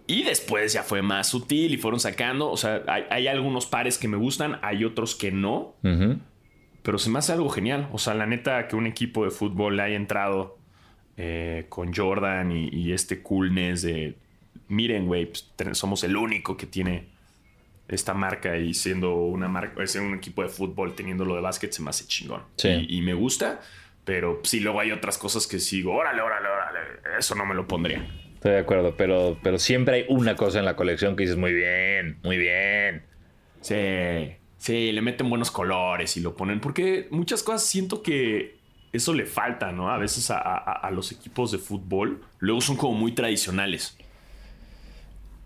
[0.08, 2.50] y después ya fue más sutil y fueron sacando.
[2.50, 5.76] O sea, hay, hay algunos pares que me gustan, hay otros que no.
[6.82, 7.90] Pero se me hace algo genial.
[7.92, 10.58] O sea, la neta que un equipo de fútbol le haya entrado
[11.16, 14.18] eh, con Jordan y, y este coolness de,
[14.68, 17.10] miren, güey, pues, somos el único que tiene
[17.88, 21.72] esta marca y siendo una marca, es un equipo de fútbol teniendo lo de básquet
[21.72, 22.42] se me hace chingón.
[22.58, 22.70] Sí.
[22.70, 23.62] Y, y me gusta,
[24.06, 26.80] pero sí, luego hay otras cosas que sigo, órale, órale, órale,
[27.20, 28.06] eso no me lo pondría.
[28.44, 31.54] Estoy de acuerdo, pero, pero siempre hay una cosa en la colección que dices, muy
[31.54, 33.04] bien, muy bien.
[33.62, 36.60] Sí, sí, le meten buenos colores y lo ponen.
[36.60, 38.58] Porque muchas cosas siento que
[38.91, 39.89] eso le falta, ¿no?
[39.89, 42.22] A veces a, a- a los equipos de fútbol.
[42.39, 43.98] Luego son como muy tradicionales.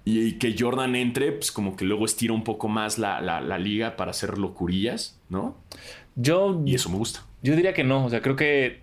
[0.03, 3.41] Y, y que Jordan entre, pues como que luego estira un poco más la, la-
[3.41, 5.55] la liga para hacer locurillas, ¿no?
[6.15, 7.23] Yo, Y eso me gusta.
[7.43, 8.05] Yo diría que no.
[8.05, 8.81] O sea, creo que.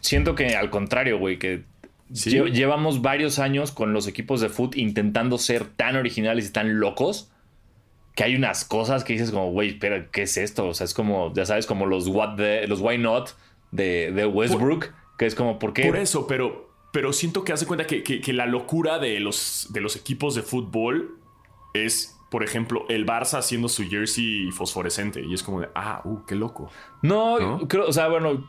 [0.00, 1.64] Siento que al contrario, güey, que
[2.12, 2.30] Sí.
[2.30, 6.78] lle- llevamos varios años con los equipos de foot intentando ser tan originales y tan
[6.80, 7.30] locos
[8.14, 10.66] que hay unas cosas que dices como, güey, espera, ¿qué es esto?
[10.68, 13.30] O sea, es como, ya sabes, como los what the- los why not
[13.70, 15.86] de, de Westbrook, que es como, ¿por qué?
[15.86, 19.68] Por eso, pero, pero siento que hace cuenta que, que- que la locura de los,
[19.72, 21.16] de los equipos de fútbol
[21.72, 25.22] es, por ejemplo, el Barça haciendo su jersey fosforescente.
[25.24, 26.70] Y es como de, ah, uh, qué loco.
[27.00, 27.66] no, ¿no?
[27.68, 28.46] creo, o sea, bueno,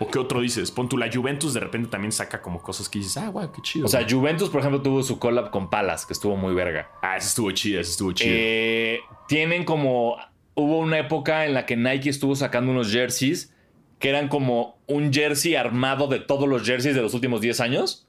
[0.00, 0.70] ¿O qué otro dices?
[0.70, 3.62] Pon tú, la Juventus de repente también saca como cosas que dices, ah, wow, qué
[3.62, 3.86] chido.
[3.86, 6.90] o sea, Juventus, por ejemplo, tuvo su collab con Palas, que estuvo muy verga.
[7.02, 8.30] ah, ese estuvo chido, ese estuvo chido.
[8.34, 10.16] Eh, tienen como.
[10.56, 13.52] Hubo una época en la que Nike estuvo sacando unos jerseys
[13.98, 18.06] que eran como un jersey armado de todos los jerseys de los últimos 10 años,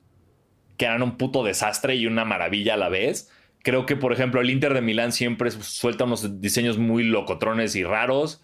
[0.78, 3.32] que eran un puto desastre y una maravilla a la vez.
[3.64, 7.84] Creo que, por ejemplo, el Inter de Milán siempre suelta unos diseños muy locotrones y
[7.84, 8.44] raros.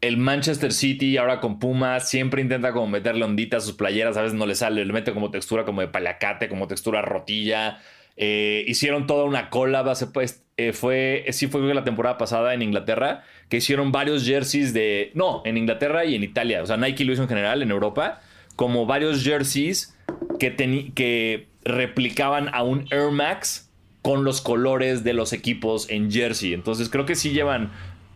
[0.00, 4.22] El Manchester City ahora con Puma siempre intenta como meterle ondita a sus playeras, a
[4.22, 7.78] veces no le sale, le mete como textura como de palacate, como textura rotilla.
[8.16, 13.24] Eh, hicieron toda una cola, pues, eh, fue, sí fue la temporada pasada en Inglaterra,
[13.48, 17.12] que hicieron varios jerseys de, no, en Inglaterra y en Italia, o sea, Nike lo
[17.12, 18.20] hizo en general en Europa,
[18.56, 19.96] como varios jerseys
[20.38, 20.54] que,
[20.94, 23.70] que replicaban a un Air Max
[24.02, 26.54] con los colores de los equipos en jersey.
[26.54, 27.70] Entonces creo que sí llevan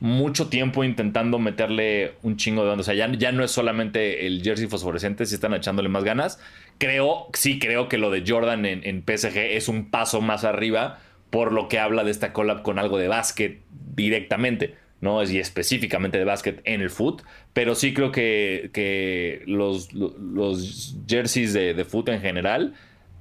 [0.04, 2.82] mucho tiempo intentando meterle un chingo de onda.
[2.82, 6.38] O sea, ya, ya, no es solamente el jersey fosforescente, si están echándole más ganas.
[6.76, 10.98] Creo, sí creo que lo de Jordan en, PSG es un paso más arriba
[11.30, 13.62] por lo que habla de esta collab con algo de básquet
[13.96, 15.22] directamente, ¿no?
[15.22, 17.22] Y específicamente de básquet en el foot.
[17.54, 22.74] Pero sí creo que, que los, los jerseys de, de foot en general,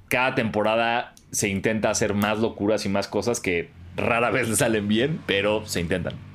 [0.08, 4.86] cada temporada se intenta hacer más locuras y más cosas que rara vez le salen
[4.86, 6.33] bien, pero se intentan.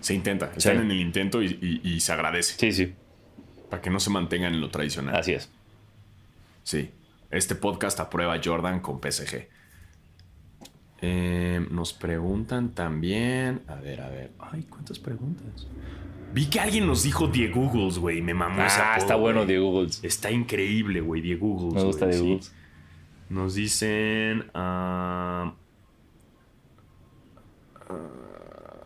[0.00, 2.54] Se intenta, están en el intento y, se agradece.
[2.58, 2.94] Sí, sí.
[3.68, 5.16] Para que no se mantengan en lo tradicional.
[5.16, 5.50] Así es.
[6.62, 6.90] Sí.
[7.30, 9.48] Este podcast aprueba Jordan con PSG.
[11.00, 13.62] Eh, nos preguntan también.
[13.66, 14.32] A ver, a ver.
[14.38, 15.66] Ay, ¿cuántas preguntas?
[16.32, 18.22] Vi que alguien nos dijo Diego Googles, güey.
[18.22, 20.02] Me mamó Ah, está bueno Diego Googles.
[20.02, 21.20] Está increíble, güey.
[21.20, 21.74] Diego Googles.
[21.74, 22.40] Me gusta Diego
[23.28, 24.50] Nos dicen.
[24.54, 25.52] Uh,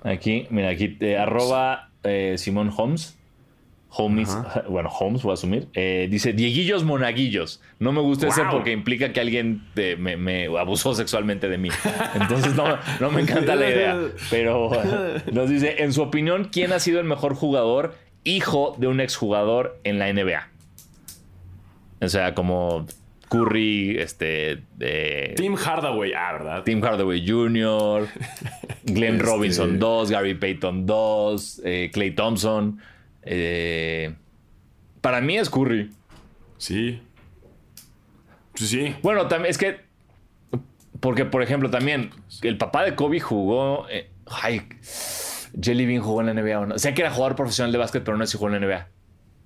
[0.04, 3.18] Aquí, mira, aquí, eh, arroba eh, Simón Holmes.
[3.94, 4.34] Holmes,
[4.68, 5.68] bueno, Holmes voy a asumir.
[5.74, 7.60] Eh, dice Dieguillos Monaguillos.
[7.78, 11.68] No me gusta ese porque implica que alguien me, abusó sexualmente de mí.
[12.14, 13.98] Entonces no, no me encanta la idea.
[14.30, 14.70] Pero
[15.32, 17.94] nos dice, en su opinión, ¿quién ha sido el mejor jugador
[18.24, 20.48] hijo de un exjugador en la NBA?
[22.00, 22.86] O sea, como
[23.32, 24.62] Curry, este.
[24.76, 26.64] De, Tim Hardaway, ah, ¿verdad?
[26.64, 28.06] Tim Hardaway Jr.,
[28.84, 32.78] Glenn este, Robinson 2, Gary Payton 2, eh, Clay Thompson.
[33.22, 34.14] Eh,
[35.00, 35.90] para mí es Curry.
[36.58, 37.00] Sí.
[38.54, 38.94] Sí.
[39.02, 39.80] Bueno, también es que.
[41.00, 42.10] Porque, por ejemplo, también
[42.42, 43.88] el papá de Kobe jugó.
[43.88, 44.68] Eh, ay,
[45.58, 46.66] Jelly Bean jugó en la NBA.
[46.66, 46.74] ¿no?
[46.74, 48.66] O sea que era jugador profesional de básquet, pero no es si jugó en la
[48.66, 48.88] NBA.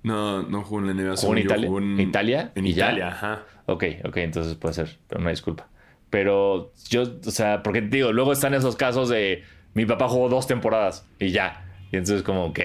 [0.07, 1.17] No, no jugó en la NBA.
[1.17, 1.67] ¿Jugó en Italia?
[1.67, 2.51] ¿En Italia?
[2.55, 3.43] En Italia, ajá.
[3.65, 5.67] Ok, ok, entonces puede ser, pero una disculpa.
[6.09, 9.43] Pero yo, o sea, porque digo, luego están esos casos de
[9.73, 11.65] mi papá jugó dos temporadas y ya.
[11.91, 12.59] Y entonces como, ok,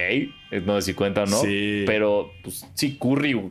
[0.65, 1.37] no sé si cuenta o no.
[1.39, 1.83] Sí.
[1.87, 3.51] Pero, pues sí, Curry.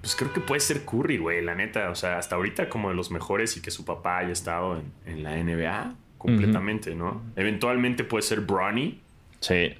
[0.00, 1.90] Pues creo que puede ser Curry, güey, la neta.
[1.90, 5.22] O sea, hasta ahorita como de los mejores y que su papá haya estado en,
[5.22, 7.22] la NBA completamente, ¿no?
[7.36, 9.00] Eventualmente puede ser Bronny.
[9.40, 9.74] Sí.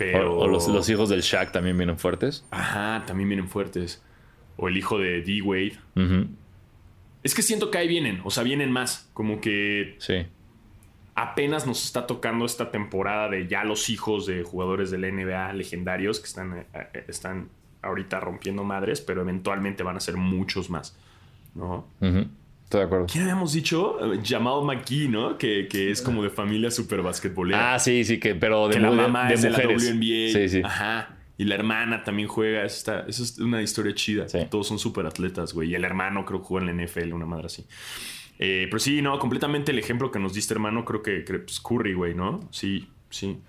[0.00, 0.38] Pero...
[0.38, 2.46] O, los, los, hijos del Shaq también vienen fuertes.
[2.50, 4.02] Ajá, también vienen fuertes
[4.60, 5.42] o el hijo de D.
[5.42, 5.78] Wade.
[7.22, 9.10] Es que siento que ahí vienen, o sea, vienen más.
[9.14, 10.26] Como que sí.
[11.14, 15.54] apenas nos está tocando esta temporada de ya los hijos de jugadores de la NBA
[15.54, 17.48] legendarios que están, eh, eh, están
[17.82, 20.96] ahorita rompiendo madres, pero eventualmente van a ser muchos más.
[21.54, 21.86] ¿No?
[22.70, 23.06] Estoy de acuerdo.
[23.10, 23.98] ¿Quién habíamos dicho?
[24.24, 25.36] Jamal McKee, ¿no?
[25.36, 27.74] Que, es como de familia super basquetbolera.
[27.74, 29.82] Ah, sí, sí, que, pero de, la mamá de, es de mujeres.
[29.82, 30.32] la WNBA.
[30.32, 30.62] Sí, sí.
[30.62, 31.16] Ajá.
[31.36, 32.64] Y la hermana también juega.
[32.64, 34.26] Eso, eso es una historia chida.
[34.48, 35.70] Todos son súper atletas, güey.
[35.70, 37.66] Y el hermano creo que juega en la NFL, una madre así.
[38.38, 41.58] Eh, pero sí, no, completamente el ejemplo que nos diste, hermano, creo que, es pues,
[41.58, 42.38] Curry, güey, ¿no?
[42.52, 43.40] Sí, sí.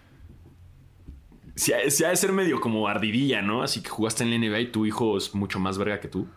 [1.54, 3.62] Sí, ha de ser medio como ardidilla, ¿no?
[3.62, 6.28] Así que jugaste en la NBA y tu hijo es mucho más verga que tú.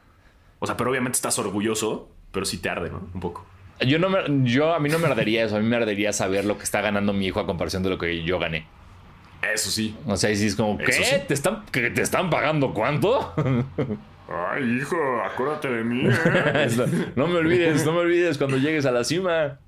[0.59, 3.09] O sea, pero obviamente estás orgulloso, pero sí te arde, ¿no?
[3.15, 3.47] Un poco.
[3.81, 5.57] Yo, no me, yo a mí no me ardería eso.
[5.57, 7.99] A mí me ardería saber lo que está ganando mi hijo a comparación de lo
[7.99, 8.67] que yo gané.
[9.53, 9.97] Eso sí.
[10.07, 11.25] O sea, sí es como, ¿qué?
[11.27, 13.35] ¿Te, están, ¿Te están pagando cuánto?
[14.29, 16.09] Ay, hijo, acuérdate de mí.
[16.09, 17.13] ¿eh?
[17.17, 19.59] no me olvides, no me olvides cuando llegues a la cima.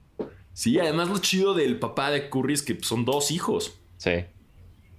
[0.53, 3.79] Sí, además lo chido del papá de Curry es que son dos hijos.
[3.99, 4.25] Sí.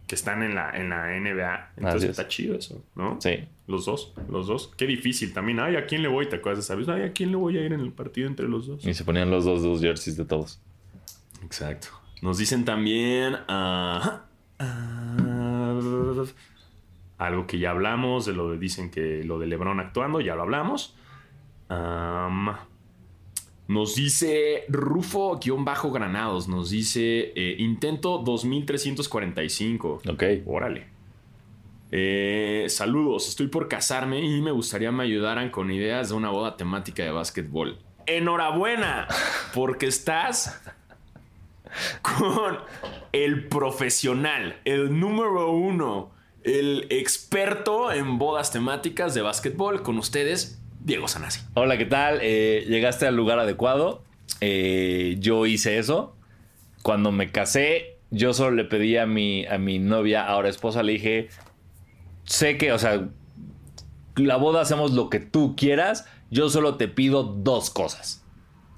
[0.08, 1.74] Que están en la, en la NBA.
[1.78, 3.20] Entonces está chido eso, ¿no?
[3.20, 3.45] Sí.
[3.68, 4.74] Los dos, los dos.
[4.78, 5.60] Qué difícil también.
[5.60, 6.30] Ay, ¿a quién le voy?
[6.30, 6.88] ¿Te acuerdas de sabes?
[6.88, 8.86] Ay, ¿a quién le voy a ir en el partido entre los dos?
[8.86, 10.62] Y se ponían los dos, dos jerseys de todos.
[11.43, 11.89] Exacto.
[12.22, 13.36] Nos dicen también.
[13.49, 14.24] Ah,
[17.18, 20.43] algo que ya hablamos, de lo de, dicen que lo de Lebron actuando, ya lo
[20.43, 20.95] hablamos.
[23.68, 30.01] Nos dice Rufo-Granados, nos dice eh, intento 2345.
[30.09, 30.24] Ok.
[30.45, 30.88] Órale.
[31.91, 36.57] Eh, saludos, estoy por casarme y me gustaría me ayudaran con ideas de una boda
[36.57, 37.80] temática de básquetbol.
[38.05, 39.07] Enhorabuena,
[39.53, 40.61] porque estás
[42.01, 42.57] con
[43.11, 46.11] el profesional, el número uno,
[46.43, 49.82] el experto en bodas temáticas de básquetbol.
[49.82, 51.42] Con ustedes, Diego Sanasi.
[51.54, 52.20] Hola, ¿qué tal?
[52.22, 54.06] Eh, llegaste al lugar adecuado.
[54.40, 56.16] Eh, yo hice eso.
[56.82, 60.94] Cuando me casé, yo solo le pedí a mi, a mi novia, ahora esposa, le
[60.94, 61.28] dije,
[62.24, 63.10] sé que, o sea,
[64.16, 68.24] la boda hacemos lo que tú quieras, yo solo te pido dos cosas.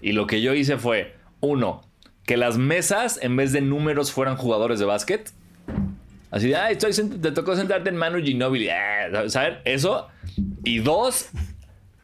[0.01, 1.83] Y lo que yo hice fue, uno,
[2.25, 5.31] que las mesas, en vez de números, fueran jugadores de básquet.
[6.31, 8.69] Así de, ay, estoy, te tocó sentarte en Manu Ginobili.
[8.69, 9.59] Ah, ¿Saben?
[9.63, 10.07] Eso.
[10.63, 11.29] Y dos,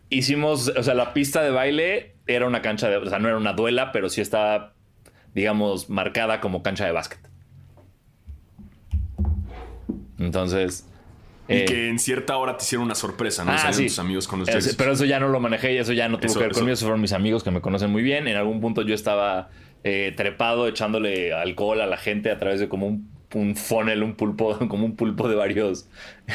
[0.09, 3.37] hicimos, o sea, la pista de baile era una cancha de, o sea, no era
[3.37, 4.73] una duela, pero sí estaba,
[5.33, 7.19] digamos, marcada como cancha de básquet.
[10.17, 10.87] Entonces,
[11.47, 13.51] Y eh, que en cierta hora te hicieron una sorpresa, ¿no?
[13.51, 13.87] Ah, Salieron sí.
[13.87, 16.27] tus amigos con los pero eso ya no lo manejé y eso ya no tuvo
[16.31, 16.73] Eso- que ver eso- conmigo.
[16.73, 18.27] Esos fueron mis amigos que me conocen muy bien.
[18.27, 19.49] En algún punto yo estaba
[19.83, 24.15] eh, trepado echándole alcohol a la gente a través de como un, un funnel, un
[24.15, 25.87] pulpo, como un pulpo de varios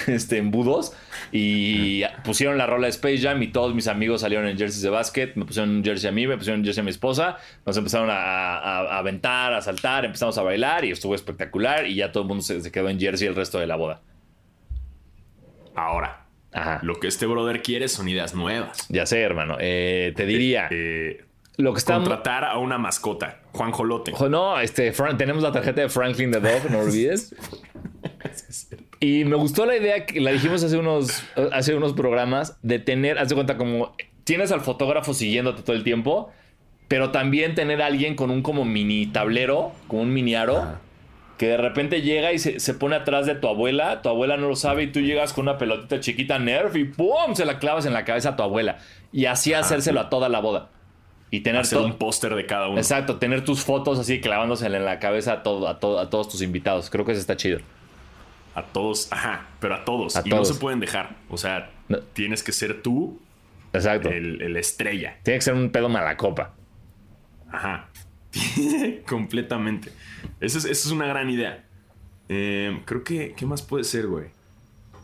[0.06, 0.94] este, embudos.
[1.32, 4.90] Y pusieron la rola de Space Jam y todos mis amigos salieron en jerseys de
[4.90, 5.34] básquet.
[5.36, 7.36] Me pusieron un jersey a mí, me pusieron un jersey a mi esposa.
[7.64, 11.86] Nos empezaron a, a- a aventar, a saltar, empezamos a bailar y estuvo espectacular.
[11.86, 14.02] Y ya todo el mundo se, se quedó en jersey el resto de la boda.
[15.74, 16.80] Ahora, Ajá.
[16.82, 18.86] lo que este brother quiere son ideas nuevas.
[18.88, 19.56] Ya sé, hermano.
[19.60, 20.68] Eh, te diría.
[20.70, 21.24] Eh,
[21.60, 24.12] lo que está contratar a una mascota, Juan Jolote.
[24.28, 27.34] No, este, tenemos la tarjeta de Franklin the Dog, no olvides.
[29.02, 33.18] Y me gustó la idea que la dijimos hace unos, hace unos programas de tener,
[33.18, 33.94] haz de cuenta, como
[34.24, 36.30] tienes al fotógrafo siguiéndote todo el tiempo,
[36.86, 40.78] pero también tener a alguien con un como mini tablero, con un mini aro,
[41.38, 44.48] que de repente llega y se, se pone atrás de tu abuela, tu abuela no
[44.48, 47.34] lo sabe y tú llegas con una pelotita chiquita Nerf y ¡pum!
[47.34, 48.76] se la clavas en la cabeza a tu abuela.
[49.12, 50.68] Y así hacérselo a toda la boda.
[51.32, 51.86] Y tener Hacer todo.
[51.86, 52.78] un póster de cada uno.
[52.78, 56.28] Exacto, tener tus fotos así clavándosele en la cabeza a, todo, a, todo- a todos
[56.28, 56.90] tus invitados.
[56.90, 57.60] Creo que eso está chido.
[58.56, 60.16] A todos, ajá, pero a todos.
[60.16, 60.48] A y todos.
[60.48, 61.16] no se pueden dejar.
[61.28, 61.98] O sea, No.
[62.00, 63.20] tienes que ser tú
[63.72, 64.08] Exacto.
[64.08, 65.18] el, el estrella.
[65.22, 66.52] Tiene que ser un pedo mala copa.
[67.52, 67.88] Ajá.
[69.08, 69.92] Completamente.
[70.40, 71.64] Esa es, esa es una gran idea.
[72.28, 74.26] Eh, creo que, ¿qué más puede ser, güey?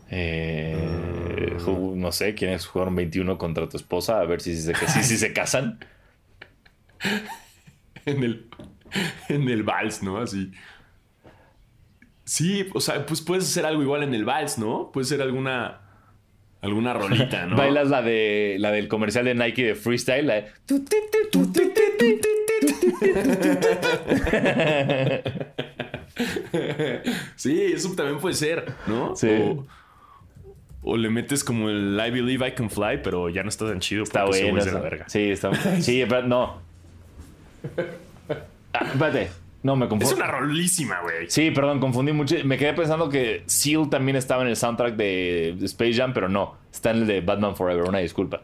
[0.09, 4.19] Eh, ju- no sé, ¿quiénes jugaron 21 contra tu esposa?
[4.19, 5.79] A ver si se, si, si se casan.
[8.05, 8.47] En el,
[9.27, 10.17] en el vals, ¿no?
[10.17, 10.51] Así.
[12.23, 14.91] Sí, o sea, pues puedes hacer algo igual en el vals, ¿no?
[14.91, 15.81] Puede ser alguna,
[16.61, 17.55] alguna rolita, ¿no?
[17.57, 20.27] Bailas la, de, la del comercial de Nike de freestyle.
[20.27, 20.51] La de...
[27.35, 29.15] Sí, eso también puede ser, ¿no?
[29.15, 29.29] Sí.
[29.29, 29.65] O,
[30.81, 33.79] o le metes como el I believe I can fly, pero ya no está tan
[33.79, 34.03] chido.
[34.03, 34.63] Está bueno.
[34.63, 35.05] la verga.
[35.07, 36.66] Sí, está Sí, pero no.
[38.73, 39.29] Ah, espérate.
[39.63, 40.13] No, me Es confundí.
[40.15, 41.29] una rolísima, güey.
[41.29, 42.35] Sí, perdón, confundí mucho.
[42.45, 46.57] Me quedé pensando que Seal también estaba en el soundtrack de Space Jam, pero no.
[46.71, 47.83] Está en el de Batman Forever.
[47.89, 48.41] Una disculpa.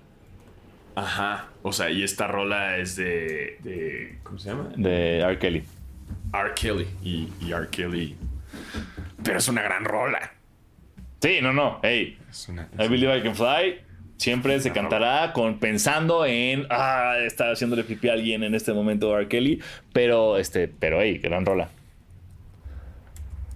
[0.95, 1.47] Ajá.
[1.61, 3.57] O sea, y esta rola es de.
[3.61, 4.69] de ¿Cómo se llama?
[4.75, 5.37] De R.
[5.39, 5.63] Kelly.
[6.33, 6.51] R.
[6.55, 6.87] Kelly.
[7.03, 7.67] Y, y R.
[7.69, 8.17] Kelly.
[9.23, 10.33] Pero es una gran rola.
[11.21, 11.79] Sí, no, no.
[11.83, 13.79] Hey, Es una, I Believe I Can Fly
[14.17, 19.17] siempre se cantará con pensando en ah, está haciéndole pipí a alguien en este momento
[19.17, 19.27] R.
[19.27, 19.61] Kelly,
[19.91, 21.69] pero este, pero hey, gran rola.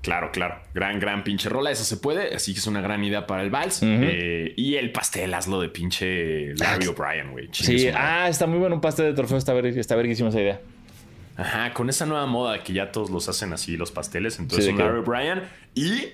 [0.07, 0.61] Claro, claro.
[0.73, 1.69] Gran, gran pinche rola.
[1.69, 2.33] Esa se puede.
[2.33, 3.81] Así que es una gran idea para el vals.
[3.83, 7.49] Eh, y el pastel, hazlo de pinche Larry O'Brien, güey.
[7.51, 10.61] Sí, ah, está muy bueno un pastel de trofeo, está, ver, está verguísima esa idea.
[11.35, 14.39] Ajá, con esa nueva moda que ya todos los hacen así, los pasteles.
[14.39, 15.41] Entonces, Sí, un Larry O'Brien.
[15.75, 16.05] Y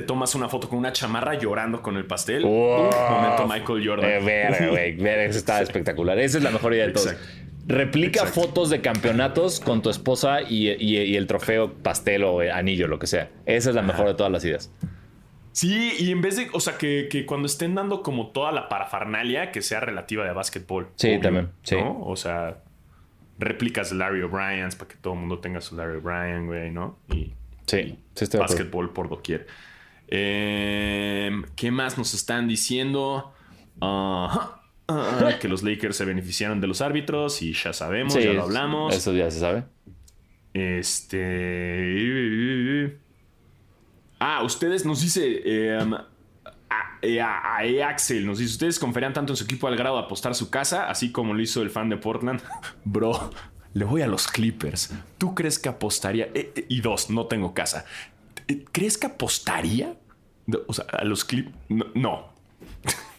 [0.00, 2.42] te tomas una foto con una chamarra llorando con el pastel.
[2.44, 2.90] Wow.
[3.10, 4.10] Momento Michael Jordan.
[4.10, 6.18] Eh, güey, verga, eso está espectacular.
[6.18, 7.06] Esa es la mejor idea de todos.
[7.12, 7.26] Exacto.
[7.66, 8.40] Replica Exacto.
[8.42, 12.88] fotos de campeonatos con tu esposa y, y- y el trofeo pastel o eh, anillo,
[12.88, 13.30] lo que sea.
[13.46, 14.70] Esa es la mejor de todas las ideas.
[15.52, 18.68] Sí, y en vez de, o sea, que, que cuando estén dando como toda la
[18.68, 20.88] parafernalia que sea relativa de básquetbol.
[20.96, 21.76] Sí, también, sí.
[21.76, 22.02] ¿no?
[22.02, 22.58] O sea,
[23.38, 26.98] réplicas de Larry O'Brien para que todo el mundo tenga su Larry O'Brien, güey, ¿no?
[27.10, 27.32] Y
[27.66, 29.46] Sí, sí básquetbol por doquier.
[30.08, 33.32] Eh, ¿Qué más nos están diciendo?
[33.80, 34.60] Ah,
[35.40, 38.94] que los Lakers se beneficiaron de los árbitros y ya sabemos, Sí, ya lo hablamos.
[38.94, 39.64] Eso ya se sabe.
[41.66, 42.98] Este.
[44.18, 45.42] Ah, ustedes nos dice.
[45.44, 46.06] eh, a,
[46.70, 47.82] a- a E.
[47.82, 50.88] Axel nos dice: Ustedes conferían tanto en su equipo al grado de apostar su casa,
[50.88, 52.40] así como lo hizo el fan de Portland.
[52.84, 53.30] Bro,
[53.74, 54.92] le voy a los Clippers.
[55.18, 56.24] ¿Tú crees que apostaría?
[56.34, 57.84] Eh, eh, y dos, no tengo casa.
[58.72, 59.94] ¿Crees que apostaría?
[60.66, 61.56] O sea, a los Clippers.
[61.68, 61.86] No.
[61.94, 62.28] no.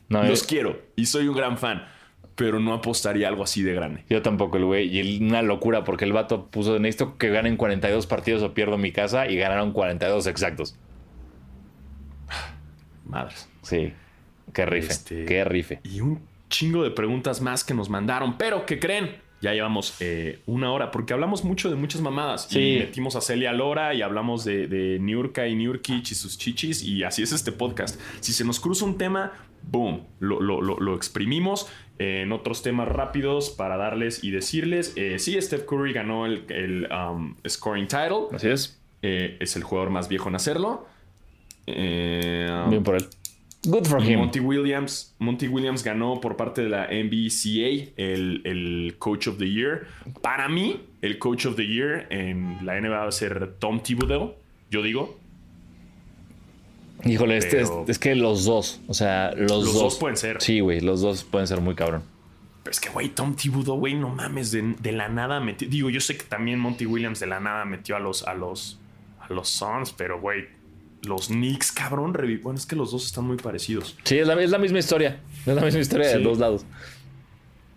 [0.09, 1.85] No, los eh, quiero y soy un gran fan,
[2.35, 4.03] pero no apostaría algo así de grande.
[4.09, 4.97] Yo tampoco, el güey.
[4.97, 8.91] Y una locura porque el vato puso, necesito que ganen 42 partidos o pierdo mi
[8.91, 10.77] casa y ganaron 42 exactos.
[13.05, 13.49] Madres.
[13.61, 13.93] Sí.
[14.53, 14.91] Qué rife.
[14.91, 15.79] Este- Qué rife.
[15.83, 18.37] Y un chingo de preguntas más que nos mandaron.
[18.37, 19.17] Pero, ¿qué creen?
[19.41, 22.47] Ya llevamos eh, una hora porque hablamos mucho de muchas mamadas.
[22.49, 22.59] Sí.
[22.59, 26.81] Y metimos a Celia Lora y hablamos de, de Niurka y Niurkich y sus chichis.
[26.83, 27.99] Y así es este podcast.
[28.19, 29.33] Si se nos cruza un tema,
[29.63, 31.67] boom, lo, lo- lo- lo exprimimos.
[31.99, 34.93] Eh, en otros temas rápidos para darles y decirles.
[34.95, 38.27] eh, sí, Steph Curry ganó el, el, um, scoring title.
[38.33, 38.79] Así es.
[39.03, 40.87] Eh, es el jugador más viejo en hacerlo.
[41.67, 43.05] Bien por él.
[43.63, 44.19] Good for him.
[44.19, 49.49] Monty Williams, Monty Williams ganó por parte de la NBCA el, el Coach of the
[49.49, 49.87] Year.
[50.21, 54.35] Para mí, el Coach of the Year en la NBA va a ser Tom Thibodeau.
[54.69, 55.19] Yo digo,
[57.05, 60.41] Híjole, este es, que los dos, o sea, los, Los dos, dos pueden ser.
[60.41, 62.03] Sí, güey, los dos pueden ser muy cabrón.
[62.63, 65.69] pero es que, güey, Tom Thibodeau, güey, no mames, de, de la nada metió.
[65.69, 68.79] Digo, yo sé que también Monty Williams de la nada metió a los, a los,
[69.19, 70.47] a los Suns, pero, güey,
[71.03, 73.95] los Knicks, cabrón, revi- Bueno, es que los dos están muy parecidos.
[74.03, 75.19] Sí, es la, es la misma historia.
[75.45, 76.23] Es la misma historia de Sí.
[76.23, 76.65] dos lados.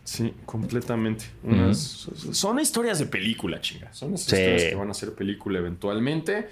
[0.05, 1.27] Sí, completamente.
[1.45, 3.93] Unas- Son historias de película, chinga.
[3.93, 4.37] Son esas Sí.
[4.37, 6.49] historias que van a ser película eventualmente.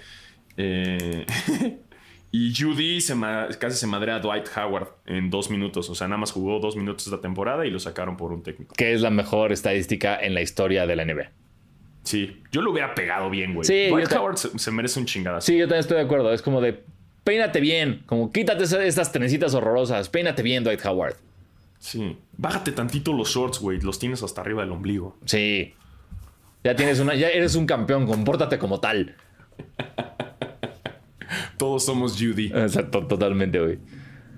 [0.55, 1.25] Eh,
[2.31, 3.15] y Judy se
[3.59, 5.89] casi se madrea a Dwight Howard en dos minutos.
[5.89, 8.75] O sea, nada más jugó dos minutos esta temporada y lo sacaron por un técnico.
[8.75, 11.31] Que es la mejor estadística en la historia de la NBA.
[12.03, 13.65] Sí, yo lo hubiera pegado bien, güey.
[13.65, 15.45] Sí, Dwight Howard se, se merece un chingadazo.
[15.45, 16.33] Sí, yo también estoy de acuerdo.
[16.33, 16.83] Es como de
[17.23, 21.15] peínate bien, como quítate esa- estas trencitas horrorosas, peínate bien, Dwight Howard.
[21.77, 22.17] Sí.
[22.37, 23.79] Bájate tantito los shorts, güey.
[23.81, 25.17] Los tienes hasta arriba del ombligo.
[25.25, 25.73] Sí.
[26.63, 29.15] Ya tienes una, ya eres un campeón, compórtate como tal.
[31.57, 32.47] Todos somos Judy.
[32.55, 33.77] Exacto, totalmente, güey.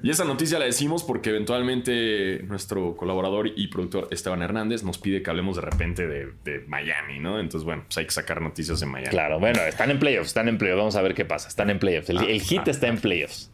[0.03, 5.21] Y esa noticia la decimos porque eventualmente nuestro colaborador y productor Esteban Hernández nos pide
[5.21, 7.39] que hablemos de repente de, de Miami, ¿no?
[7.39, 9.09] Entonces, bueno, pues hay que sacar noticias de Miami.
[9.11, 10.79] Claro, bueno, están en playoffs, están en playoffs.
[10.79, 11.47] Vamos a ver qué pasa.
[11.47, 12.09] Están en playoffs.
[12.09, 13.51] El, el hit está en playoffs.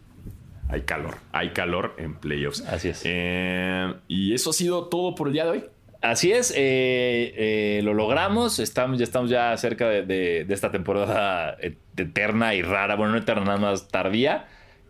[0.69, 2.61] Hay calor, hay calor en playoffs.
[2.61, 3.01] Así es.
[3.05, 5.63] Eh, y eso ha sido todo por el día de hoy.
[6.01, 8.59] Así es, eh, eh, lo logramos.
[8.59, 12.95] Estamos, ya estamos ya cerca de, de- de esta temporada et- eterna y rara.
[12.95, 14.45] Bueno, no eterna, nada más tardía.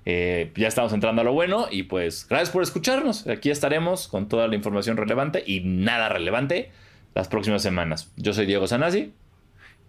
[0.09, 1.67] Eh, ya estamos entrando a lo bueno.
[1.69, 3.27] Y pues, gracias por escucharnos.
[3.27, 6.71] Aquí estaremos con toda la información relevante y nada relevante
[7.13, 8.09] las próximas semanas.
[8.15, 9.11] Yo soy Diego Sanasi.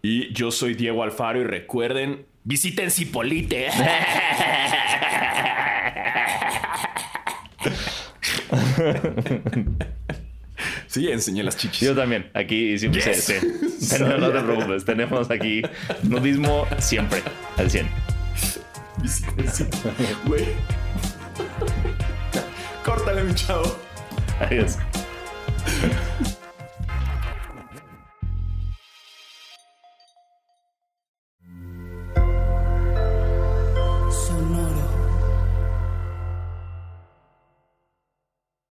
[0.02, 3.68] Y yo soy Diego Alfaro y recuerden, visiten Cipolite.
[10.86, 11.88] sí, enseñé las chichis.
[11.88, 12.30] Yo también.
[12.34, 12.96] Aquí hicimos.
[13.04, 13.24] Yes.
[13.24, 13.34] sí,
[13.80, 13.88] sí.
[13.98, 14.84] Tenemos- no te preocupes.
[14.84, 15.62] Tenemos aquí
[16.02, 17.22] nudismo siempre
[17.56, 18.17] al 100.
[20.26, 20.56] Güey.
[22.84, 23.76] Córtale, mi chavo.
[24.40, 24.78] Adiós.